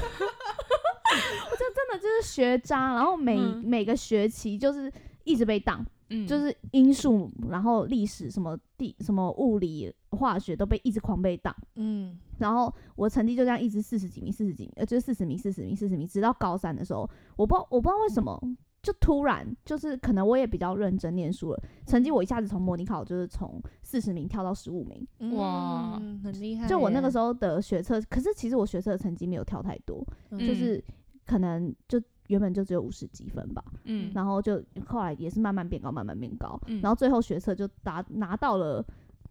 [1.12, 4.92] 我这真的就是学渣，然后每、嗯每个学期就是
[5.26, 6.28] 一直被当，嗯。
[6.28, 11.56] 就是因素，然后历史什么地什么物理、化学都被一直狂被挡。
[11.76, 12.20] 嗯。
[12.38, 18.40] 然后我成绩就这样一直四十几名、四十几名，呃，就是四十名、四十名、四十名，直到高三的时候，我不知道我不知道为什么，
[18.82, 25.08] 就突然就是可能我也比较认真念书了，成绩我一下子从模拟考就是从四十名跳到十五名，
[25.38, 26.68] 哇嗯很厉害。
[26.68, 30.40] 就我那个时候的学测，可是其实我学测的成绩没有跳太多，嗯。
[30.40, 30.84] 就是
[31.28, 32.02] 可能就
[32.32, 34.10] 原本就只有五十几分吧，嗯。
[34.16, 36.80] 然后就后来也是慢慢变高，慢慢变高，嗯。
[36.82, 38.84] 然后最后学测就达拿到了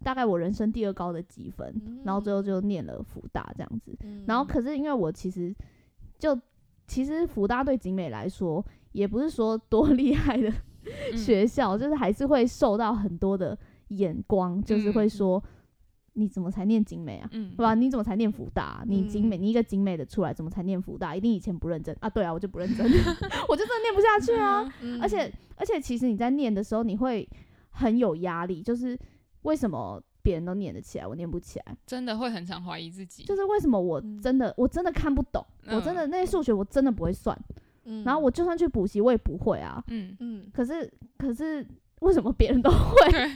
[0.04, 1.74] 大概我人生第二高的积分，
[2.04, 3.96] 然后最后就念了福大这样子。
[4.04, 4.22] 嗯。
[4.26, 5.54] 然后可是因为我其实
[6.18, 6.38] 就
[6.86, 10.52] 其实福大对景美来说也不是说多 厉害的
[11.12, 11.16] 嗯。
[11.16, 13.56] 学校，就是还是会受到很多的
[13.88, 15.10] 眼光，就是会嗯。
[15.10, 15.42] 说。
[16.14, 17.28] 你怎么才念景美啊？
[17.32, 17.74] 嗯对吧？
[17.74, 21.14] 你怎么才念福大啊、你景美，嗯你一个景美的出来，怎么才念福大？
[21.14, 22.08] 一定以前不认真啊？
[22.10, 22.86] 对啊，我就不认真，
[23.48, 24.72] 我就真的念不下去啊！
[24.82, 27.28] 嗯而且而且，其实你在念的时候，你会
[27.70, 28.98] 很有压力，就是
[29.42, 31.76] 为什么别人都念得起来，我念不起来？
[31.86, 37.38] 真的会很常怀疑自己，就是为什么我嗯真的我真的看不懂，我真的那些数学我真的不会算，
[37.84, 39.82] 嗯然后我就算去补习，我也不会啊。
[39.88, 41.66] 嗯，嗯可是可是
[42.00, 43.28] 为什么别人都会？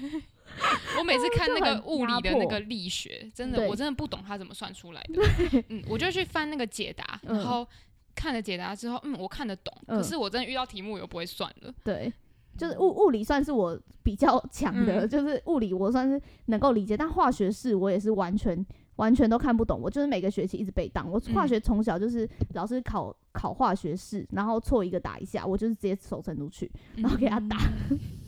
[0.56, 0.98] 对。
[0.98, 5.22] 我每次看那个 物理的那个力学，真的我真的不懂他怎么算出来的。
[5.68, 7.36] 嗯，我就去翻那个解答，嗯。
[7.36, 7.66] 然后
[8.14, 9.98] 看了解答之后，嗯，我看得懂，嗯。
[9.98, 11.74] 可是我真的遇到题目我又不会算了。
[11.82, 12.12] 对，
[12.56, 15.08] 就是物物理算是我比较强的，嗯。
[15.08, 18.64] 就是物理我算是能够理解，但化学式我也是完全
[18.96, 19.80] 完全都看不懂。
[19.80, 27.58] 我就是每个学期一直被当，我化嗯学从小就是老师考考化学式，然后错一个打一下，我就是直接手伸出去，然后给他打，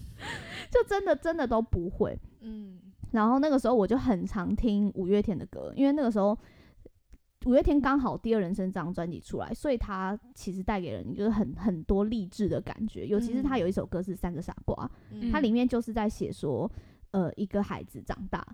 [0.70, 2.18] 就真的真的都不会。
[2.40, 2.78] 嗯
[3.12, 6.36] 然后那个时候我就很常听五月天的歌，因为那个时候
[7.46, 13.06] 五月天刚好《第二人生》这张专辑出来，所以他其实带给人就是很很多励志的感觉。
[13.06, 14.74] 尤其是他嗯有一首歌是《三个傻瓜》，
[15.12, 16.70] 嗯它里面就是在写说，
[17.12, 18.44] 呃，一个孩子长大，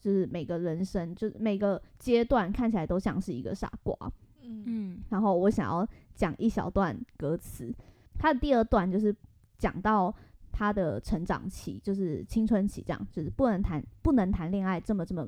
[0.00, 3.94] 就是每个人生，就是每个阶段看起来都像是一个傻瓜。
[4.40, 7.72] 嗯嗯然后我想要讲一小段歌词，
[8.18, 9.14] 它的第二段就是
[9.58, 10.12] 讲到
[10.52, 15.26] 他的成长期，就是青春期，这样就是不能谈不能谈恋爱这么这么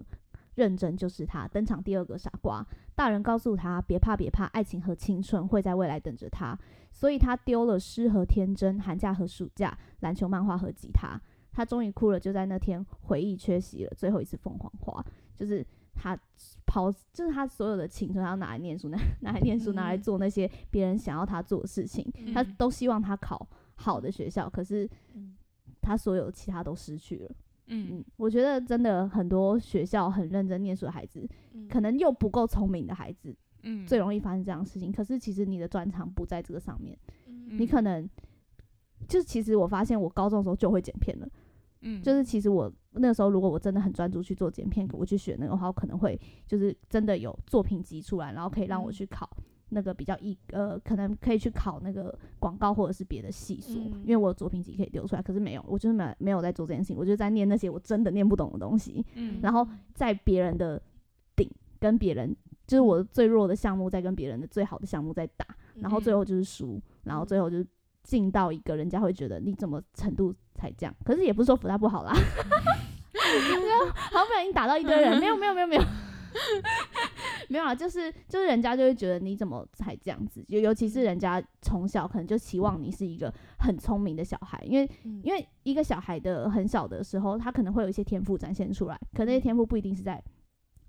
[0.55, 2.65] 认真，就是他登场第二个傻瓜。
[2.95, 6.57] 大人告诉他别怕别怕，爱情和青春会在未来等着他，
[6.93, 11.21] 所以他丢了诗和天真，寒假和暑假，篮球、漫画和吉他。
[11.51, 15.05] 他终于哭了，就在那天，回忆缺席了最后一次凤凰花，
[15.37, 15.65] 就是
[15.95, 16.19] 他
[16.67, 20.03] 抛，就是他所有的青春，他要拿来念书，拿 拿来念书，拿来嗯。
[20.03, 22.55] 做那些别人想要他做的事情，他嗯。
[22.59, 23.47] 都希望他考
[23.77, 25.37] 好的学校，可是嗯。
[25.81, 27.31] 他所有其他都失去了。
[27.67, 27.99] 嗯。
[27.99, 31.69] 嗯，我觉得真的很多学校很认真念书的孩子，嗯。
[31.69, 34.91] 可能又不够聪明的孩子，嗯，最容易发生这样的事情。
[34.91, 37.59] 可是其实你的专长不在这个上面，嗯。
[37.59, 38.09] 你可能
[39.07, 41.29] 就是其实我发现我高中的时候就会剪片了。
[41.83, 42.03] 嗯。
[42.03, 48.93] 就是其实我那个时候，如果我真的很专注去做剪片，我去学那个的话，我可能会就是真的有作品集出来，然后可以让我嗯。
[48.93, 49.29] 去考
[49.75, 55.21] 那个比较一呃，可能可以去考那个广告或者是别的系所，嗯因为我有作品集可以丢出来。
[55.21, 60.81] 可是没有，我就是没没有在做这件事情，我就在念那些我真的念不懂的东西，嗯然后在别人的
[61.37, 62.35] 顶跟别人。
[62.67, 65.45] 就是我最弱的项目在跟别人的最好的项目在打，
[65.83, 67.67] 然后最嗯后就是输，然后最后就是
[68.03, 72.15] 进到一个人家会觉得你怎么程度才这样，可是也不是说福大不好啦
[74.13, 75.83] 好不小心打到一堆人，没有没有没有没有。
[77.49, 90.23] 没有啊，就是就是人家就会觉得你怎么才这样子，尤尤其是人家从小可能就期望你是一个很聪明的小孩，因为嗯因为一个小孩的很小的时候，他可能会有一些天赋展现出来，可那些天赋不一定是在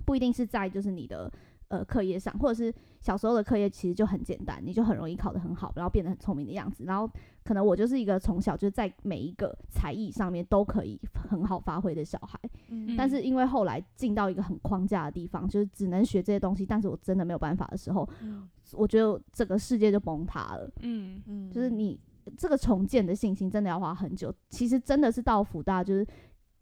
[0.06, 1.32] 不一定是在就是你的
[1.70, 6.84] 呃课业上，或者是小时候的课业其实就很简单，你就很容易考得很好，然后变得很聪明的样子。
[6.86, 7.10] 然后
[7.46, 12.40] 可能我就是一个从小就在每一个才艺上面都可以很好发挥的小孩，
[12.70, 20.68] 嗯但是因为后来进到一个很框架的地方，就是只能学这些东西，但是我真的没有办法的时候，嗯我觉得这个世界就崩塌了。
[20.82, 22.00] 嗯嗯就是你
[22.36, 24.34] 这个重建的信心真的要花很久。
[24.50, 26.04] 其实真的是到福大，就是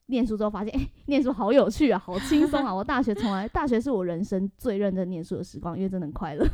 [0.08, 2.74] 念书之后发现，哎、念书好有趣啊，好轻松啊！
[2.74, 6.46] 我大学从来，大学是我人生最认真念书的时光，因为真的很快乐。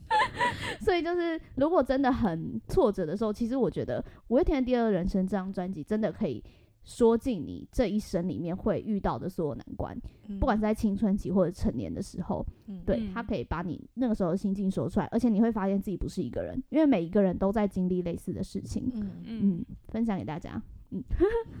[0.80, 6.42] 所以就是，如果真的很挫折的时候，其实我觉得五月天的《第二人生》这张专辑真的可以
[6.84, 9.98] 说尽你这一生里面会遇到的所有难关，
[10.28, 18.88] 嗯不管是在青春期或者成年的时候，嗯对，嗯他可以把你那个时候的心境说出来，而且你会发现自己不是一个人，因为每一个人都在经历类似的事情。
[18.94, 20.62] 嗯嗯，嗯，分享给大家。
[20.90, 21.02] 嗯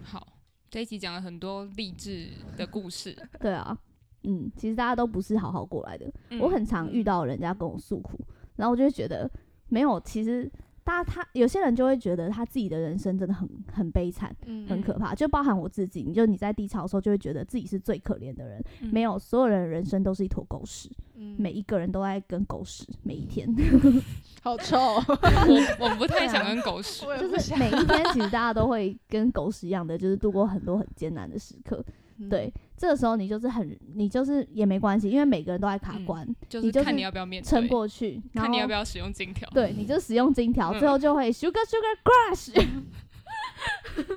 [0.04, 0.35] 好，
[0.70, 3.16] 这一集讲了很多励志的故事。
[3.40, 3.76] 对啊，
[4.24, 6.06] 嗯，其实大家都不是好好过来的。
[6.40, 8.18] 我嗯很常遇到人家跟我诉苦，
[8.56, 9.30] 然后我就会觉得
[9.68, 10.50] 没有，其实
[10.86, 14.34] 大家他有些人就会觉得他自己的人生真的很很悲惨。
[14.46, 16.04] 嗯很可怕，就包含我自己。
[16.04, 18.62] 你就你在低潮的时候，就会觉得自己是最可怜的人。
[18.82, 23.52] 嗯没有，所有人的人生都是一坨狗屎，嗯每一个人都在跟狗屎，每一天。
[24.42, 27.04] 好臭， 我我不太想跟狗屎。
[27.18, 31.84] 就是每一天，其实大家都会跟狗屎一样的，就是度过很多很艰难的时刻。
[32.18, 39.48] 嗯对，这个时候你就是很，你就是也没关系，因为每个人都在卡嗯关，就是你就是看你要不要面对，撑过去，然看你要后不要使用金条。
[39.50, 42.66] 对，你就使用金条，嗯最后就会 sugar sugar crush。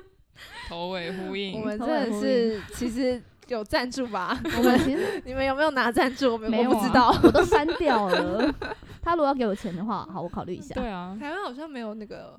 [0.68, 1.58] 头尾呼应。
[1.58, 4.38] 我们真的是其实有赞助吧？
[4.56, 6.32] 我们其实你们有没有拿赞助？
[6.32, 7.10] 我们没有、啊，我不知道。
[7.24, 8.54] 我都删掉了。
[9.02, 10.74] 他如果要给我钱的话，好，我考虑一下。
[10.74, 12.38] 对啊，台湾好像没有那个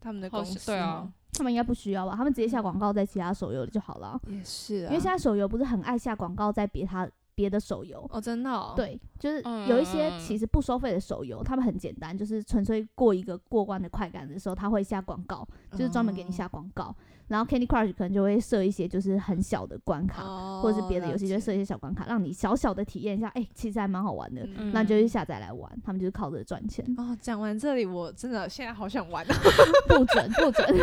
[0.00, 2.14] 他们的公司，对啊，他们应该不需要吧？
[2.16, 8.08] 他们直接下广告在其他手游里就好了，也是啊，因为现在手游不是很爱下广告在别他别的手游。
[8.12, 16.94] 哦，真的、哦，，对，就是嗯有一些其实不收费的手游，他们很简单，就是纯粹过一个过关的快感的时候，他会下广告，就是专门给你下广告。
[17.28, 24.42] 然后 Candy Crush 可能就会设一些就是很小的关卡，哦，或者是别的游戏就会设一些小关卡，让你小小的体验一下，哎、其实还蛮好玩的。
[24.56, 29.34] 嗯那你就去下载来玩，他们就是靠着赚钱，哦，讲完这里，我真的现在好想玩啊！
[29.88, 30.66] 不准不准。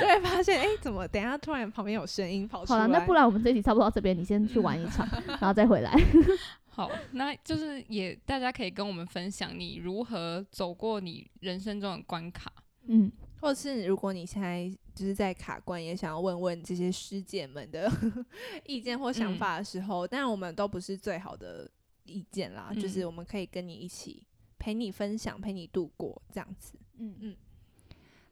[0.00, 2.78] 就会发现，哎、怎么等下突然旁边有声音跑出来？
[2.80, 5.92] 好了，那不然我们这集差不多到这边，你先去玩一场， 然后再回来。
[6.68, 12.50] 好，那就是也大家可以跟我们分享你如何走过你人生中的关卡。
[12.86, 14.70] 嗯，或者是如果你现在
[15.00, 17.90] 就是在卡关，也想要问问这些师姐们的
[18.66, 21.66] 意见或想法的时候，当然我们都不是最好的
[22.04, 24.22] 意见啦，嗯就是我们可以跟你一起
[24.58, 26.74] 陪你分享，陪你度过这样子。
[26.98, 27.14] 嗯。
[27.20, 27.36] 嗯。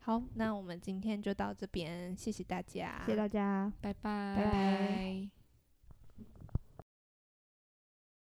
[0.00, 3.72] 好，那我们今天就到这边，谢谢大家，谢谢大家。
[3.80, 4.36] 拜拜。
[4.36, 5.37] 拜拜